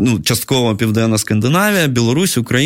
[0.00, 2.57] ну, частково Південна Скандинавія, Білорусь, Україна.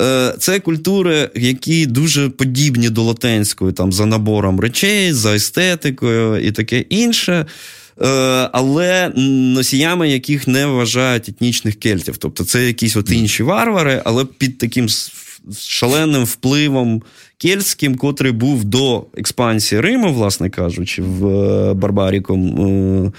[0.00, 6.52] Е, це культури, які дуже подібні до латинської, там за набором речей, за естетикою і
[6.52, 7.46] таке інше.
[8.02, 8.06] Е,
[8.52, 12.16] але носіями яких не вважають етнічних кельтів.
[12.16, 14.86] Тобто це якісь от інші варвари, але під таким
[15.58, 17.02] шаленим впливом
[17.38, 23.12] кельтським, котрий був до експансії Риму, власне кажучи, в е, Барбаріком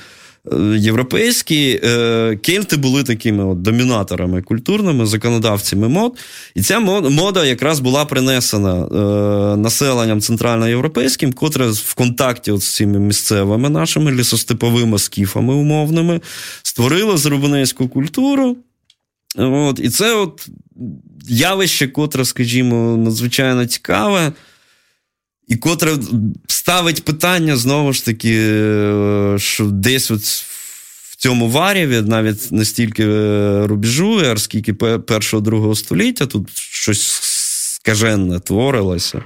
[0.77, 6.17] європейські е, кельти були такими от домінаторами культурними, законодавцями мод.
[6.55, 12.99] І ця мода якраз була принесена е, населенням центральноєвропейським, котре в контакті от з цими
[12.99, 16.21] місцевими нашими лісостеповими скіфами умовними
[16.63, 18.57] створило зрубинецьку культуру.
[19.37, 20.47] От, І це от
[21.27, 24.31] явище, котре, скажімо, надзвичайно цікаве.
[25.47, 25.97] І котре
[26.47, 30.21] ставить питання знову ж таки, е, що десь от
[31.09, 37.19] в цьому варіві навіть настільки е, рубежу, а скільки першого другого століття тут щось
[37.75, 39.23] скаженне творилося е,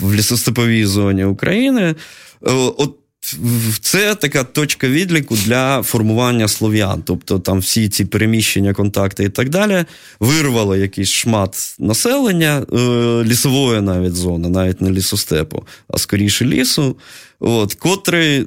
[0.00, 1.94] в лісостеповій зоні України.
[2.40, 3.01] От
[3.80, 7.02] це така точка відліку для формування слов'ян.
[7.06, 9.84] Тобто там всі ці переміщення, контакти і так далі
[10.20, 12.76] вирвали якийсь шмат населення, е,
[13.24, 16.96] лісової навіть зони, навіть не лісостепу, а скоріше лісу,
[17.42, 18.46] от, котрий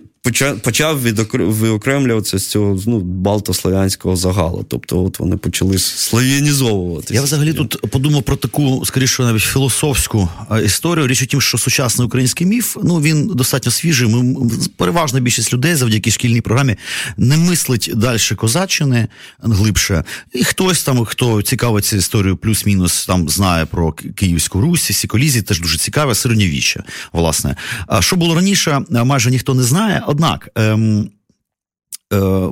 [0.61, 0.99] почав
[1.33, 4.65] виокремлюватися з цього ну, балтослов'янського загалу.
[4.67, 7.13] Тобто, от вони почали слав'янізовуватися.
[7.13, 10.29] Я взагалі тут подумав про таку, скоріше, навіть філософську
[10.65, 11.07] історію.
[11.07, 14.07] Річ у тім, що сучасний український міф ну він достатньо свіжий.
[14.07, 16.75] Ми переважна більшість людей завдяки шкільній програмі
[17.17, 19.07] не мислить далі козаччини
[19.39, 20.03] глибше.
[20.33, 25.77] І хтось там, хто цікавиться історією, плюс-мінус там знає про Київську Русь, Сіколізі, теж дуже
[25.77, 26.83] цікаве, середньовіччя.
[27.13, 27.55] Власне,
[27.87, 30.03] а що було раніше, майже ніхто не знає.
[30.07, 31.09] Однак ем, Е,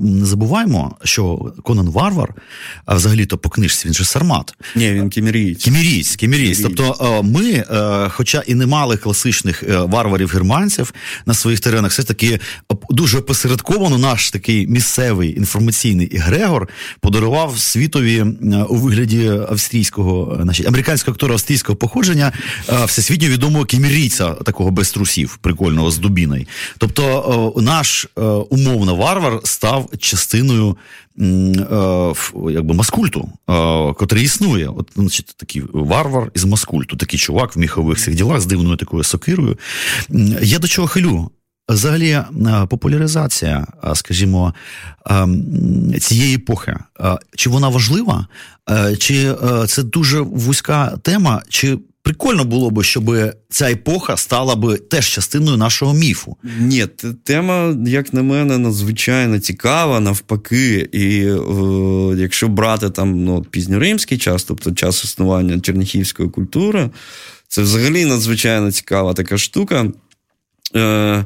[0.02, 2.34] не забуваємо, що Конан Варвар,
[2.86, 4.54] а взагалі-то по книжці він же Сармат.
[4.76, 5.64] Ні, він кімірієць.
[5.64, 6.62] Кімірієць, кімірієць.
[6.62, 10.94] Тобто е, ми, е, хоча і не мали класичних варварів-германців
[11.26, 12.40] на своїх теренах, все таки
[12.90, 18.22] дуже опосередковано наш такий місцевий інформаційний егрегор подарував світові
[18.70, 22.32] у вигляді австрійського, значить, американського актора австрійського походження
[22.86, 26.46] всесвітньо відомого кімірійця, такого без трусів, прикольного з дубіною.
[26.78, 28.08] Тобто наш
[28.50, 30.78] умовно варвар став частиною
[31.20, 32.14] е,
[32.52, 34.68] якби маскульту, е, котрий існує.
[34.68, 39.04] От, значить, такий варвар із маскульту, такий чувак в міхових цих ділах з дивною такою
[39.04, 39.58] сокирою.
[40.42, 41.32] Я до чого хилю?
[41.70, 42.26] Взагалі, е,
[42.70, 44.54] популяризація, скажімо,
[46.00, 46.78] цієї епохи,
[47.36, 48.28] чи вона важлива,
[49.00, 49.36] чи
[49.68, 53.12] це дуже вузька тема, чи прикольно було би, щоб
[53.50, 56.38] ця епоха стала би теж частиною нашого міфу.
[56.60, 56.86] Ні,
[57.24, 60.90] тема, як на мене, надзвичайно цікава, навпаки.
[60.92, 66.90] І е, якщо брати там ну, пізньоримський час, тобто час існування черніхівської культури,
[67.48, 69.86] це взагалі надзвичайно цікава така штука.
[70.76, 71.26] Е,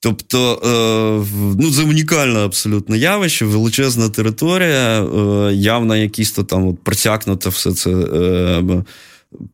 [0.00, 6.84] Тобто, е, ну, це унікальне абсолютно явище, величезна територія, е, явно якісь то там от
[6.84, 7.90] просякнуто все це.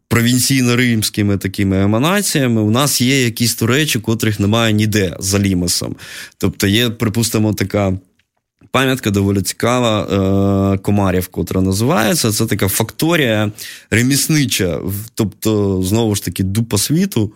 [0.08, 5.96] Провінційно-римськими такими еманаціями, у нас є якісь то речі, котрих немає ніде за лімосом.
[6.38, 7.98] Тобто, є, припустимо, така.
[8.70, 10.02] Пам'ятка доволі цікава,
[10.74, 12.32] е, Комарів, котра називається.
[12.32, 13.52] Це така факторія
[13.90, 14.80] реміснича,
[15.14, 17.32] тобто, знову ж таки, дупа світу,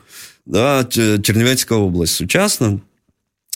[0.47, 0.85] да,
[1.23, 2.81] Чернівецька область сучасна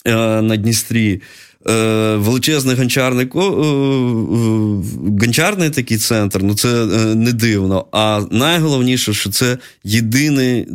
[0.05, 1.21] е, на Дністрі.
[1.69, 3.43] Е, величезний гончарний е, е,
[5.19, 6.85] гончарний такий центр, ну це
[7.15, 7.85] не дивно.
[7.91, 10.67] А найголовніше, що це єдиний,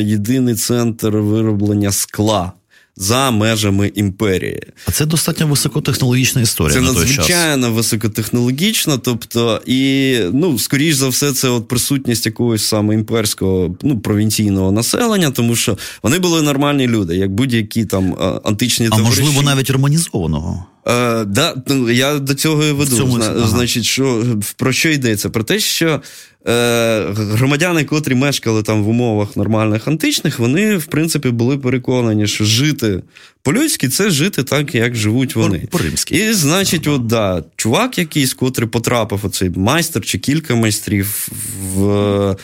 [0.00, 2.52] єдиний центр вироблення скла
[2.98, 4.62] за межами імперії.
[4.86, 6.74] А це достатньо високотехнологічна історія.
[6.74, 7.76] Це на той надзвичайно час.
[7.76, 8.98] високотехнологічна.
[8.98, 15.30] Тобто, і ну, скоріш за все, це от присутність якогось саме імперського ну, провінційного населення,
[15.30, 19.22] тому що вони були нормальні люди, як будь-які там античні А товариші.
[19.22, 20.64] можливо, навіть романізованого.
[20.88, 22.96] Е, да, ну, Я до цього і веду.
[22.96, 23.46] Цьому, Зна, ага.
[23.46, 24.24] Значить, що
[24.56, 25.30] про що йдеться?
[25.30, 26.02] Про те, що
[26.48, 32.44] е, громадяни, котрі мешкали там в умовах нормальних античних, вони, в принципі, були переконані, що
[32.44, 33.02] жити
[33.42, 35.68] по-людськи це жити так, як живуть вони.
[35.70, 36.16] По-римськи.
[36.16, 36.96] І, значить, ага.
[36.96, 41.28] от, да, чувак якийсь, котрий потрапив, оцей майстер чи кілька майстрів
[41.74, 42.36] в.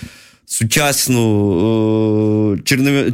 [0.47, 2.59] Сучасну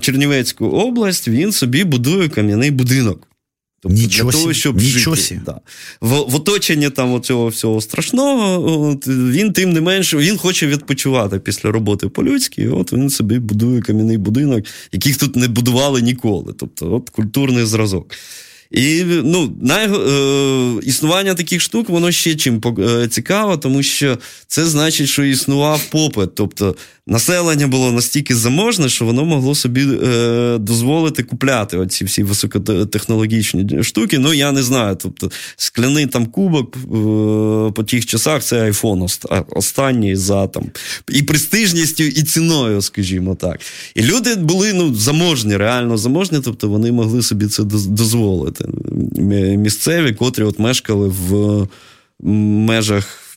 [0.01, 3.30] Чернівецьку область він собі будує кам'яний будинок.
[3.83, 5.41] Тобто Нічого для того, щоб Нічого жити.
[5.47, 5.61] Да.
[6.01, 11.39] В, в оточенні там цього всього страшного, от, він тим не менше він хоче відпочивати
[11.39, 16.55] після роботи по-людськи, і от він собі будує кам'яний будинок, яких тут не будували ніколи.
[16.59, 18.07] Тобто, от культурний зразок.
[18.71, 24.67] І ну, най, е, існування таких штук, воно ще чим е, цікаво, тому що це
[24.67, 26.35] значить, що існував попит.
[26.35, 33.83] Тобто населення було настільки заможне, що воно могло собі е, дозволити купляти оці всі високотехнологічні
[33.83, 34.19] штуки.
[34.19, 34.97] Ну, я не знаю.
[35.01, 36.89] Тобто, скляний там кубок е,
[37.73, 39.07] по тих часах це айфон
[39.51, 40.65] останній за там
[41.09, 43.61] і престижністю, і ціною, скажімо так.
[43.95, 48.60] І люди були ну, заможні, реально заможні, тобто вони могли собі це дозволити.
[49.57, 51.67] Місцеві, котрі от мешкали в
[52.21, 53.31] межах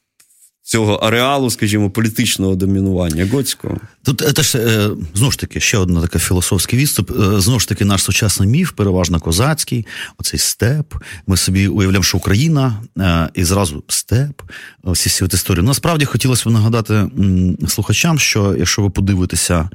[0.64, 3.78] цього ареалу, скажімо, політичного домінування готського.
[4.04, 7.12] Тут це ж е, знову ж таки ще один такий філософський відступ.
[7.12, 9.86] Е, знову ж таки, наш сучасний міф, переважно козацький,
[10.18, 10.94] оцей степ.
[11.28, 14.42] Ми собі уявляємо, що Україна е, і зразу степ.
[14.84, 15.66] Всі ці от історії.
[15.66, 17.10] Насправді хотілося б нагадати
[17.68, 19.70] слухачам, що якщо ви подивитеся.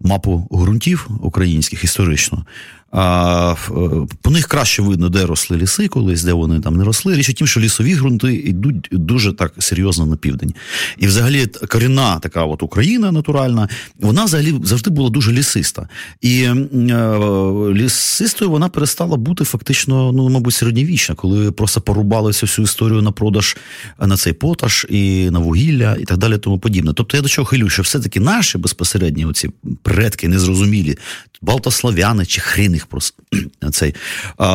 [0.00, 2.44] Мапу ґрунтів українських історично,
[2.92, 3.54] А,
[4.22, 7.14] По них краще видно, де росли ліси колись, де вони там не росли.
[7.14, 10.54] Річ у тім, що лісові ґрунти йдуть дуже так серйозно на південь.
[10.98, 13.68] І взагалі корінна така от Україна натуральна,
[14.00, 15.88] вона взагалі завжди була дуже лісиста.
[16.20, 16.54] І е,
[17.72, 23.56] лісистою вона перестала бути фактично, ну, мабуть, середньовічна, коли просто порубали всю історію на продаж
[24.00, 26.92] на цей поташ і на вугілля, і так далі, тому подібне.
[26.94, 29.50] Тобто я до чого хилю, що все-таки наші безпосередні оці
[29.82, 30.98] предки незрозумілі,
[31.42, 33.22] балтослав'яни чи хрін їх просто
[33.72, 33.94] цей.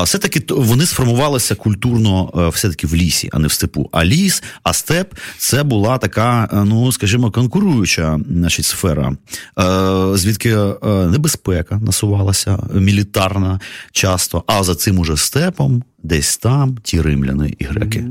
[0.03, 3.89] Все-таки вони сформувалися культурно е, все-таки в лісі, а не в степу.
[3.91, 9.11] А ліс, а степ це була така, е, ну скажімо, конкуруюча значить, сфера,
[9.59, 13.59] е, звідки небезпека насувалася, мілітарна
[13.91, 18.05] часто, а за цим уже степом, десь там ті римляни і греки.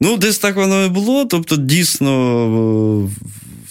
[0.00, 1.24] Ну, десь так воно і було.
[1.24, 3.10] Тобто, дійсно,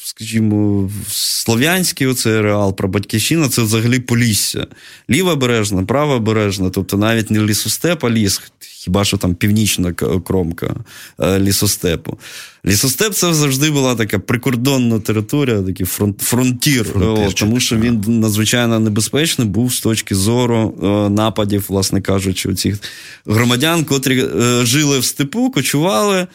[0.06, 4.68] скажімо, слов'янський оцей реал про батьківщину це взагалі полісся.
[5.10, 10.76] Ліва бережна, права бережна, тобто навіть не лісостеп, а ліс, хіба що там північна кромка
[11.20, 12.18] е, лісостепу.
[12.66, 18.80] Лісостеп це завжди була така прикордонна територія, такий фронт, фронтір, о, тому що він надзвичайно
[18.80, 22.80] небезпечний був з точки зору о, нападів, власне кажучи, цих
[23.26, 26.28] громадян, котрі е, жили в степу, кочували.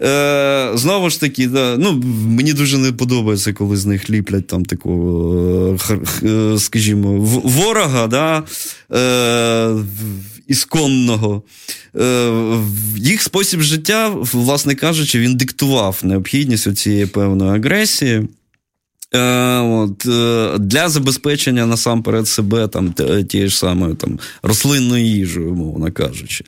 [0.00, 4.64] Е, Знову ж таки, да, ну, мені дуже не подобається, коли з них ліплять там
[4.64, 8.42] такого, е, е скажімо, ворога, да,
[8.92, 9.84] е,
[10.48, 11.42] ісконного.
[11.96, 12.30] Е,
[12.96, 18.28] Їх спосіб життя, власне кажучи, він диктував необхідність цієї певної агресії.
[19.14, 22.94] Е, от, е, Для забезпечення насамперед себе там
[23.28, 26.44] тією ж самою там, рослинною їжею, мовно кажучи.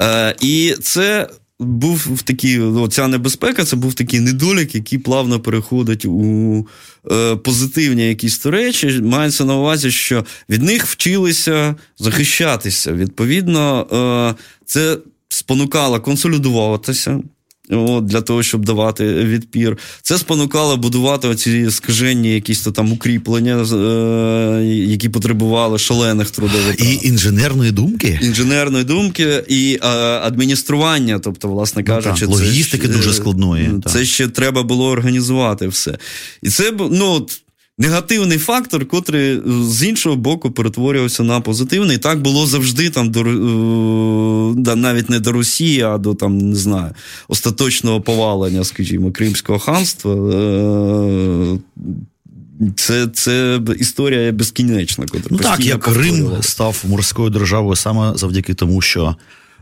[0.00, 1.28] Е, І це
[1.58, 6.66] був в такій, ну, ця небезпека, це був такий недолік, який плавно переходить у
[7.10, 9.00] е, позитивні якісь речі.
[9.02, 12.92] Мається на увазі, що від них вчилися захищатися.
[12.92, 14.98] Відповідно, е, це
[15.28, 17.20] спонукало консолідуватися
[17.70, 19.78] от, для того, щоб давати відпір.
[20.02, 26.80] Це спонукало будувати оці скажені якісь то там укріплення, е, які потребували шалених трудових.
[26.80, 28.20] І інженерної думки.
[28.22, 29.88] Інженерної думки і е,
[30.22, 33.70] адміністрування, тобто, власне ну, кажучи, так, логістики це, дуже складної.
[33.86, 34.04] Це так.
[34.04, 35.98] ще треба було організувати все.
[36.42, 37.26] І це ну,
[37.78, 41.96] негативний фактор, котрий е, з іншого боку перетворювався на позитивний.
[41.96, 46.56] І так було завжди там до е, навіть не до Росії, а до там не
[46.56, 46.94] знаю
[47.28, 50.14] остаточного повалення, скажімо, Кримського ханства.
[50.14, 51.58] Е,
[52.76, 55.06] це це історія безкінечна.
[55.30, 59.16] Ну так, як Рим став морською державою саме завдяки тому, що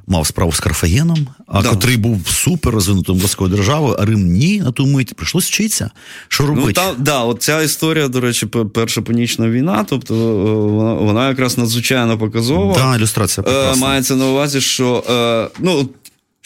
[0.06, 1.68] мав справу з Карфагеном, а да.
[1.68, 5.90] котрий був супер розвинутим морською державою, а Рим ні, на ту мить прийшлось вчитися.
[6.28, 6.66] Що робити?
[6.66, 11.28] Ну, та, да, от ця історія, до речі, перша понічна війна, тобто е, вона вона
[11.28, 12.74] якраз надзвичайно показова.
[12.74, 13.76] Да, ілюстрація е.
[13.76, 15.88] Мається на увазі, що е, ну,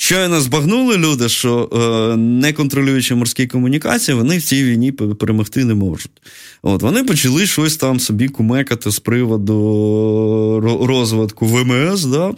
[0.03, 5.75] Щойно збагнули люди, що е, не контролюючи морські комунікації, вони в цій війні перемогти не
[5.75, 6.11] можуть.
[6.63, 9.51] От Вони почали щось там собі кумекати з приводу
[10.89, 12.05] розвитку ВМС.
[12.05, 12.33] Да?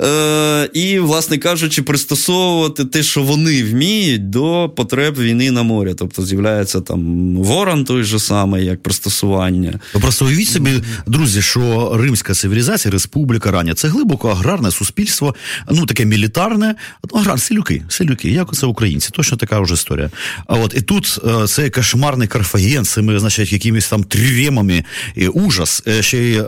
[0.00, 5.94] Е, І, власне кажучи, пристосовувати те, що вони вміють, до потреб війни на морі.
[5.98, 9.80] Тобто з'являється там ворон той же самий, як пристосування.
[10.00, 10.70] Просто уявіть собі,
[11.06, 15.34] друзі, що римська цивілізація, республіка рання це глибоко аграрне суспільство,
[15.70, 16.74] ну таке мілітарне.
[17.14, 20.10] Аграр, селюки, селюки, як це українці, точно така вже історія.
[20.46, 24.84] А от і тут е, цей кошмарний Карфаген, цими, значить, якимись там тріремами,
[25.14, 26.44] і ужас, е, ще й е,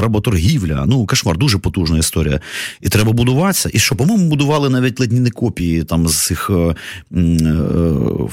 [0.00, 0.84] работоргівля.
[0.86, 2.40] Ну, кошмар, дуже потужна історія.
[2.80, 3.70] І треба будуватися.
[3.72, 6.50] І що, по-моєму, будували навіть ледні копії там з цих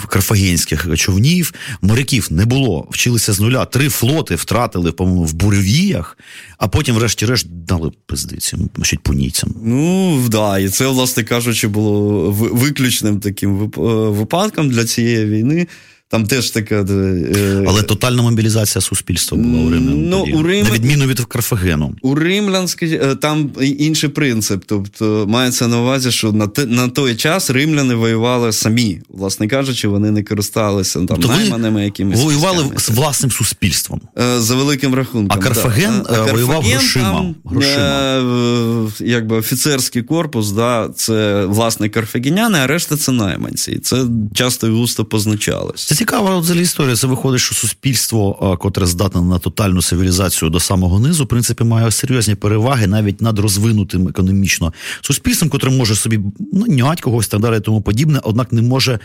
[0.09, 1.53] карфагенських човнів.
[1.81, 2.87] Моряків не було.
[2.91, 3.65] Вчилися з нуля.
[3.65, 6.17] Три флоти втратили, по-моєму, в буревіях,
[6.57, 9.53] а потім, врешті-решт, дали пиздиці, значить, понійцям.
[9.63, 15.67] Ну, да, і це, власне кажучи, було виключним таким е, випадком для цієї війни.
[16.11, 16.75] Там теж така.
[16.75, 20.09] Е, Але тотальна мобілізація суспільства була у римлян.
[20.09, 20.67] Ну, у Рим...
[20.67, 21.95] На відміну від Карфагену.
[22.01, 24.63] У римлян е, там інший принцип.
[24.65, 29.01] Тобто мається на увазі, що на те, на той час римляни воювали самі.
[29.09, 32.19] Власне кажучи, вони не користалися там тобто найманими якимись.
[32.19, 34.01] Воювали з власним суспільством.
[34.19, 35.39] Е, за великим рахунком.
[35.39, 36.25] А Карфаген да.
[36.27, 37.13] а воював грошима.
[37.13, 38.91] Там, грошима.
[38.99, 43.79] Якби офіцерський корпус, да, це власне карфагеняни, а решта це найманці.
[43.79, 46.95] Це часто і густо позначалось цікава взагалі історія.
[46.95, 51.91] Це виходить, що суспільство, котре здатне на тотальну цивілізацію до самого низу, в принципі, має
[51.91, 56.19] серйозні переваги навіть над розвинутим економічно суспільством, котре може собі
[56.53, 58.99] ну, нять когось так далі, тому подібне, однак не може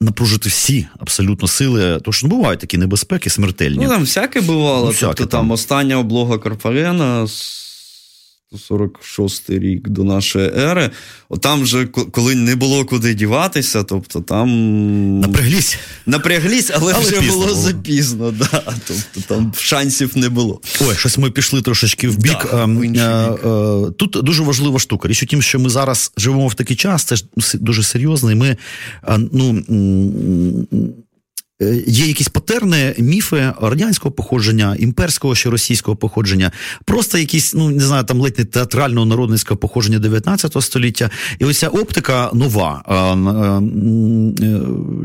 [0.00, 3.84] напружити всі абсолютно сили, тому що ну, бувають такі небезпеки, смертельні.
[3.84, 4.84] Ну, там всяке бувало.
[4.84, 5.40] Ну, всяке тобто, там.
[5.40, 7.26] там остання облога Карфагена.
[8.58, 10.90] 46 рік до нашої ери.
[11.28, 15.20] От там вже коли не було куди діватися, тобто там.
[15.20, 15.78] Напряглись.
[16.06, 18.30] Напряглись, але, але вже було, було запізно.
[18.30, 18.62] Да.
[18.86, 20.60] Тобто там шансів не було.
[20.80, 22.48] Ой, щось ми пішли трошечки в бік.
[22.50, 23.96] Да, в бік.
[23.96, 25.08] Тут дуже важлива штука.
[25.08, 27.24] Річ у тім, що ми зараз живемо в такий час, це ж
[27.54, 28.56] дуже серйозно, і ми
[29.32, 29.64] ну.
[31.62, 36.52] Е, є якісь патерни, міфи радянського походження, імперського чи російського походження,
[36.84, 41.10] просто якісь, ну не знаю, там ледь не театрального народницького походження 19 століття.
[41.38, 42.92] І ось ця оптика нова, е,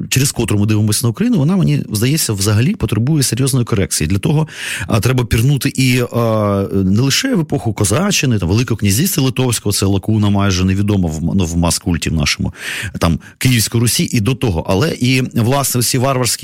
[0.09, 4.07] через котру ми дивимося на Україну, вона мені здається взагалі потребує серйозної корекції.
[4.07, 4.47] Для того
[5.01, 6.01] треба пірнути і
[6.73, 11.45] не лише в епоху Козаччини, там Великого князівства Литовського, це лакуна майже невідома в, ну,
[11.45, 12.53] в мас-культі в нашому
[12.99, 16.38] там Київської Русі, і до того, але і власне всі варварські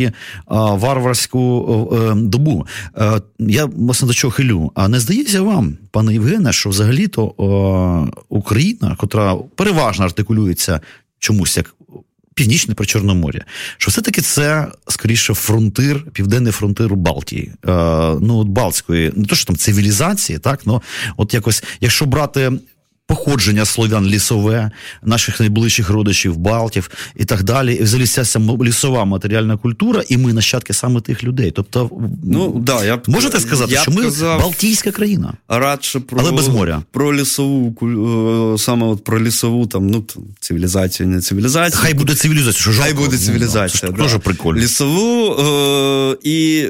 [0.48, 2.68] варварську е, добу.
[2.98, 4.72] Е, я власне до чого хилю.
[4.76, 7.26] А не здається вам, пане Євгене, що взагалі-то
[8.30, 10.80] Україна, котра переважно артикулюється
[11.20, 11.76] чомусь як.
[12.36, 13.42] Північне при Чорномор'я,
[13.78, 17.72] що все-таки це скоріше фронтир, південний фронтир Балтії, е,
[18.22, 20.82] ну от Балтської, не то що там цивілізації, так ну
[21.18, 22.52] от якось, якщо брати
[23.08, 24.72] походження слов'ян лісове,
[25.04, 27.74] наших найближчих родичів, Балтів і так далі.
[27.74, 31.52] І взагалі ця лісова матеріальна культура, і ми нащадки саме тих людей.
[31.52, 31.90] Тобто,
[32.24, 36.32] ну да, я б, можете сказати, я що ми казав, Балтійська країна, радше про але
[36.32, 36.82] без моря.
[36.92, 37.76] Про лісову
[38.56, 40.06] е, саме от про лісову там ну
[40.40, 41.82] цивілізацію, не цивілізацію.
[41.82, 42.74] Хай буде цивілізація.
[42.74, 43.92] що Хай буде цивілізація.
[43.92, 44.04] Ну, да.
[44.04, 44.62] Дуже прикольно.
[44.62, 46.68] Лісову е- і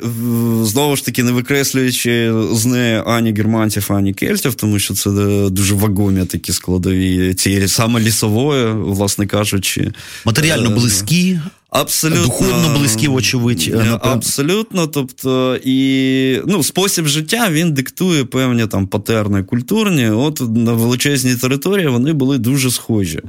[0.63, 5.49] знову ж таки не викреслюючи з неї ані германців, ані кельтів, тому що це е,
[5.49, 9.91] дуже вагомі такі складові цієї саме лісової, власне кажучи,
[10.25, 11.39] матеріально е, близькі.
[11.69, 13.71] Абсолютно духовно близькі, вочевидь.
[13.73, 14.87] Е, абсолютно.
[14.87, 20.09] Тобто, і ну, спосіб життя він диктує певні там патерни культурні.
[20.09, 23.19] От на величезній території вони були дуже схожі.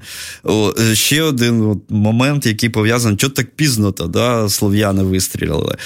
[0.45, 5.77] О, е, Ще один от момент, який пов'язаний, що так пізно то да, слов'яни вистрілили.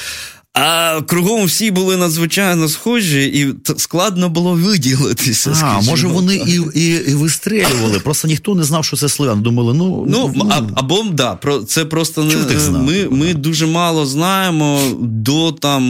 [0.54, 5.56] А кругом всі були надзвичайно схожі, і складно було виділитися.
[5.62, 7.98] А, може, вони і і, і вистрелювали.
[7.98, 9.42] Просто ніхто не знав, що це слов'ян.
[9.42, 12.34] Думали, ну ну, ну а, або да, про це просто не
[12.70, 15.82] ми ми дуже мало знаємо до там,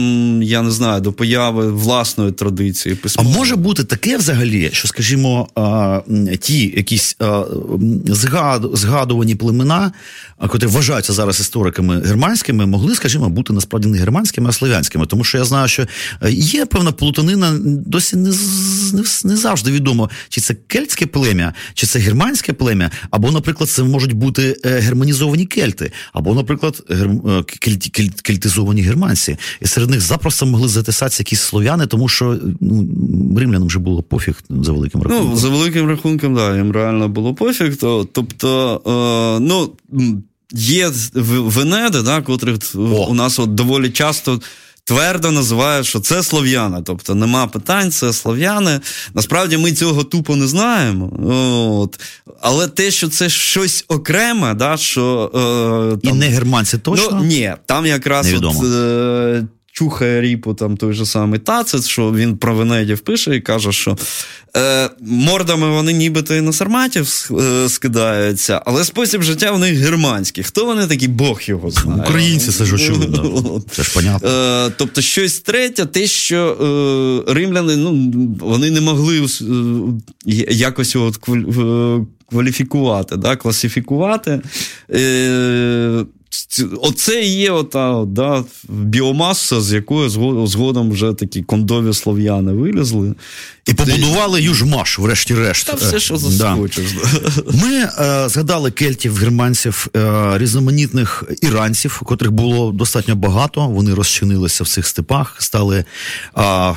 [0.43, 2.95] я не знаю, до появи власної традиції.
[2.95, 3.23] письма.
[3.27, 5.99] А може бути таке взагалі, що, скажімо, а,
[6.39, 7.43] ті якісь а,
[8.05, 9.91] згад, згадувані племена,
[10.47, 15.43] котрі вважаються зараз істориками германськими, могли, скажімо, бути насправді не германськими слов'янськими, тому що я
[15.43, 15.83] знаю, що
[16.21, 18.29] е, є певна плутанина, досі не
[18.93, 23.83] не, не завжди відомо, чи це кельтське плем'я, чи це германське плем'я, або, наприклад, це
[23.83, 27.09] можуть бути е, германізовані кельти, або, наприклад, гер...
[27.09, 29.37] Е, кельт, кельт, кельтизовані германці.
[29.61, 32.87] І серед них запросто могли затесатися якісь слов'яни, тому що ну,
[33.37, 35.29] римлянам вже було пофіг за великим рахунком.
[35.29, 37.77] Ну, за великим рахунком, да, їм реально було пофіг.
[37.77, 39.73] То, Тобто, е, ну.
[40.53, 42.79] Є венеди, да, котрих О.
[43.09, 44.41] у нас от доволі часто.
[44.83, 48.79] Твердо називають, що це слов'яни, тобто нема питань, це слов'яни.
[49.13, 51.11] Насправді ми цього тупо не знаємо.
[51.81, 51.99] От.
[52.41, 55.31] Але те, що це щось окреме, да, що.
[55.33, 57.09] Е, там, І не германці точно?
[57.11, 59.43] Ну, Ні, там якраз от, е,
[59.81, 63.97] чухає ріпу там той же самий Тацит, що він про Венедів пише і каже, що
[64.57, 70.43] е, мордами вони нібито і на сарматів е, скидаються, але спосіб життя в них германський.
[70.43, 72.01] Хто вони такі, Бог його знає.
[72.01, 73.61] Українці це ж очевидно.
[73.71, 74.29] Це ж понятно.
[74.29, 76.57] Е, тобто, щось третє, те, що
[77.27, 79.25] е, римляни ну, вони не могли е,
[80.53, 81.17] якось от
[82.29, 84.41] кваліфікувати, да, класифікувати.
[84.93, 86.05] Е,
[86.81, 90.09] Оце є ота да, біомаса, з якої
[90.47, 93.15] згодом вже такі кондові слов'яни вилізли.
[93.65, 95.67] І побудували Южмаш, врешті-решт.
[95.67, 96.91] Та все, що захочеш.
[96.91, 97.01] Да.
[97.53, 103.67] Ми е, згадали кельтів, германців, е, різноманітних іранців, котрих було достатньо багато.
[103.67, 105.85] Вони розчинилися в цих степах, стали
[106.35, 106.75] е, е,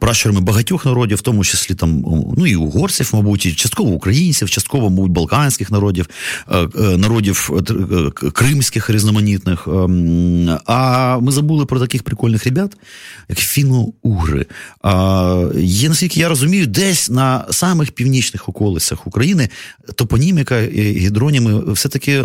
[0.00, 2.04] пращурами багатьох народів, в тому числі там
[2.36, 6.08] ну і угорців, мабуть, і частково українців, частково, мабуть, балканських народів,
[6.50, 7.50] е, е, народів
[8.24, 9.68] е, кримських різноманітних.
[10.66, 12.76] А ми забули про таких прикольних ребят,
[13.28, 14.46] як фіно-угри.
[15.70, 19.48] Є, наскільки я розумію, десь на самих північних околицях України
[19.94, 22.24] топоніміка і гідроніми все-таки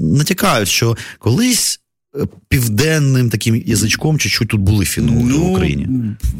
[0.00, 1.80] натякають, що колись.
[2.20, 5.88] Е, південним таким язичком чуть-чуть тут були фіно ну, в Україні.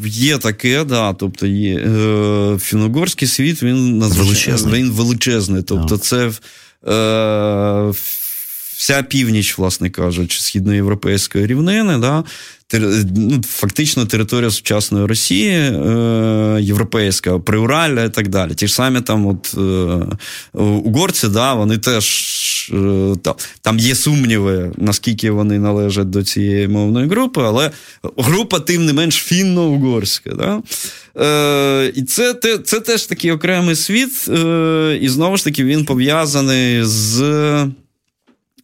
[0.05, 1.13] Є таке, да.
[1.13, 4.83] Тобто є е, фіногорський світ, він величезний.
[4.83, 5.63] Він величезний.
[5.63, 6.31] Тобто, це
[6.87, 7.93] е,
[8.77, 12.23] вся північ, власне кажучи, східноєвропейської рівнини, да,
[13.15, 18.53] ну, фактично територія сучасної Росії, е, європейська, Приуралля і так далі.
[18.53, 23.15] Ті ж самі там, от е, угорці, да, вони теж е,
[23.61, 27.71] там, є сумніви, наскільки вони належать до цієї мовної групи, але
[28.17, 30.35] група, тим не менш, фінно-угорська.
[30.35, 30.61] Да?
[31.25, 32.33] Е, І це
[32.65, 37.23] це теж такий окремий світ, е, і знову ж таки він пов'язаний з.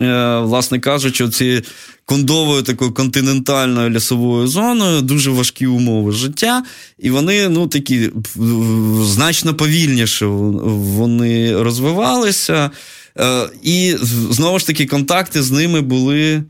[0.04, 1.62] Е, власне кажучи, ці
[2.06, 6.64] кондовою такою континентальною лісовою зоною, дуже важкі умови життя,
[7.00, 8.10] і вони ну, такі
[9.02, 12.72] значно повільніше вони розвивалися.
[13.20, 13.96] Е, і
[14.30, 16.44] знову ж таки, контакти з ними були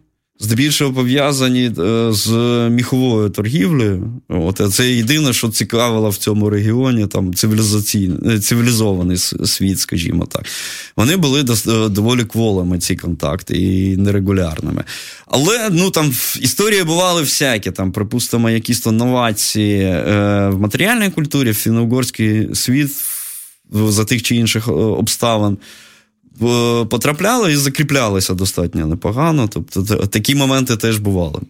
[0.44, 2.30] здебільшого пов'язані е, з
[2.70, 4.22] міховою торгівлею.
[4.30, 10.46] От, Це єдине, що цікавило в цьому регіоні там цивілізаційний, цивілізований світ, скажімо так.
[10.98, 11.44] Вони були
[11.90, 14.84] доволі кволими, ці контакти, і нерегулярними.
[15.28, 21.52] Але ну, там історії бували всякі, там, припустимо, якісь то новації е, в матеріальній культурі,
[21.52, 22.92] в фіно-угорський світ
[23.74, 25.58] за тих чи інших е, обставин
[26.90, 29.48] потрапляли і закріплялися достатньо непогано.
[29.48, 31.42] Тобто такі моменти теж бували.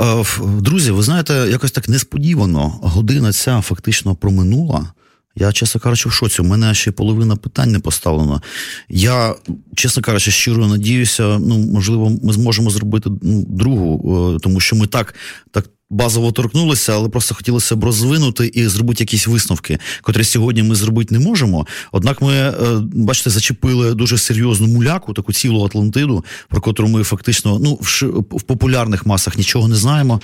[0.00, 0.24] Е,
[0.60, 4.92] друзі, ви знаєте, якось так несподівано година ця фактично проминула.
[5.36, 6.42] Я, чесно кажучи, в шоці.
[6.42, 8.42] У мене ще половина питань не поставлено.
[8.88, 9.34] Я,
[9.74, 14.86] чесно кажучи, щиро надіюся, ну, можливо, ми зможемо зробити ну, другу, е, тому що ми
[14.86, 15.14] так
[15.50, 20.74] так базово торкнулися, але просто хотілося б розвинути і зробити якісь висновки, котрі сьогодні ми
[20.74, 21.66] зробити не можемо.
[21.92, 22.54] Однак ми, е,
[22.92, 29.06] бачите, зачепили дуже серйозну муляку, таку цілу Атлантиду, про котру ми фактично ну, в, популярних
[29.06, 30.20] масах нічого не знаємо.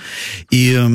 [0.51, 0.91] І е,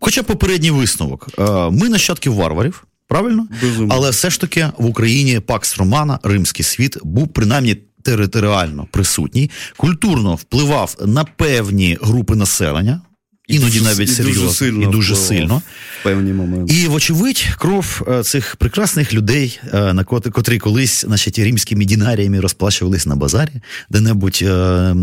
[0.00, 2.84] хоча попередній висновок, е, ми нащадки варварів.
[3.08, 3.94] Правильно, Безумно.
[3.94, 10.34] але все ж таки в Україні Пакс Романа, Римський світ, був принаймні територіально присутній, культурно
[10.34, 13.00] впливав на певні групи населення.
[13.48, 15.62] Іноді навіть і серйозно дуже сильно і дуже сильно
[16.00, 16.74] в певні моменти.
[16.74, 23.06] І, вочевидь, кров е, цих прекрасних людей, е, на котрі колись значить, римськими дінаріями розплачувались
[23.06, 23.50] на базарі,
[23.90, 24.94] де-небудь е,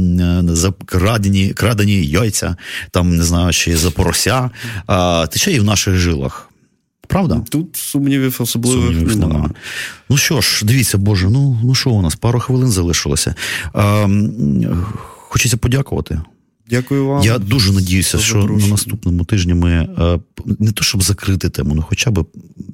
[0.47, 2.55] за крадені, крадені яйця,
[2.91, 4.49] там не знаю, чи за порося,
[5.31, 6.49] тече і в наших жилах.
[7.08, 7.41] Правда?
[7.49, 9.34] Тут сумнівів особливих сумнівів немає.
[9.34, 9.53] немає.
[10.10, 12.16] Ну що ж, дивіться, Боже, ну ну що у нас?
[12.16, 13.36] Пару хвилин залишилося.
[13.76, 14.10] Е,
[15.30, 16.22] Хочеться подякувати.
[16.70, 17.24] Дякую вам.
[17.24, 20.20] Я дуже надіюся, що на наступному тижні ми е,
[20.59, 22.26] не то щоб закрити тему, ну хоча б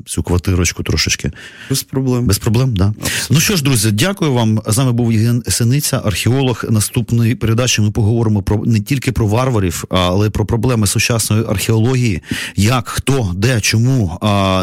[0.05, 1.31] цю квартирочку трошечки.
[1.69, 2.25] Без проблем.
[2.25, 2.93] Без проблем, да.
[3.29, 4.61] Ну що ж, друзі, дякую вам.
[4.67, 6.65] З нами був Євген Синиця, археолог.
[6.69, 12.21] Наступної передачі ми поговоримо про не тільки про варварів, але й про проблеми сучасної археології,
[12.55, 14.17] як, хто, де, чому,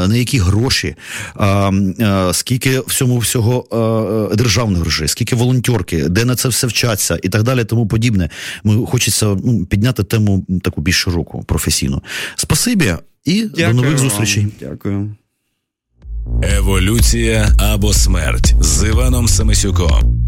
[0.09, 0.95] на які гроші,
[2.33, 7.65] скільки всьому всього державних грошей, скільки волонтерки, де на це все вчаться і так далі,
[7.65, 8.31] тому подібне.
[8.65, 12.03] Ми хочеться ну, підняти тему таку більш широку, професійну.
[12.37, 12.95] Спасибі
[13.25, 14.43] і Дякую до нових зустрічей.
[14.43, 14.53] Вам.
[14.61, 15.15] Дякую.
[16.43, 20.28] Еволюція або смерть з Іваном Самисюком.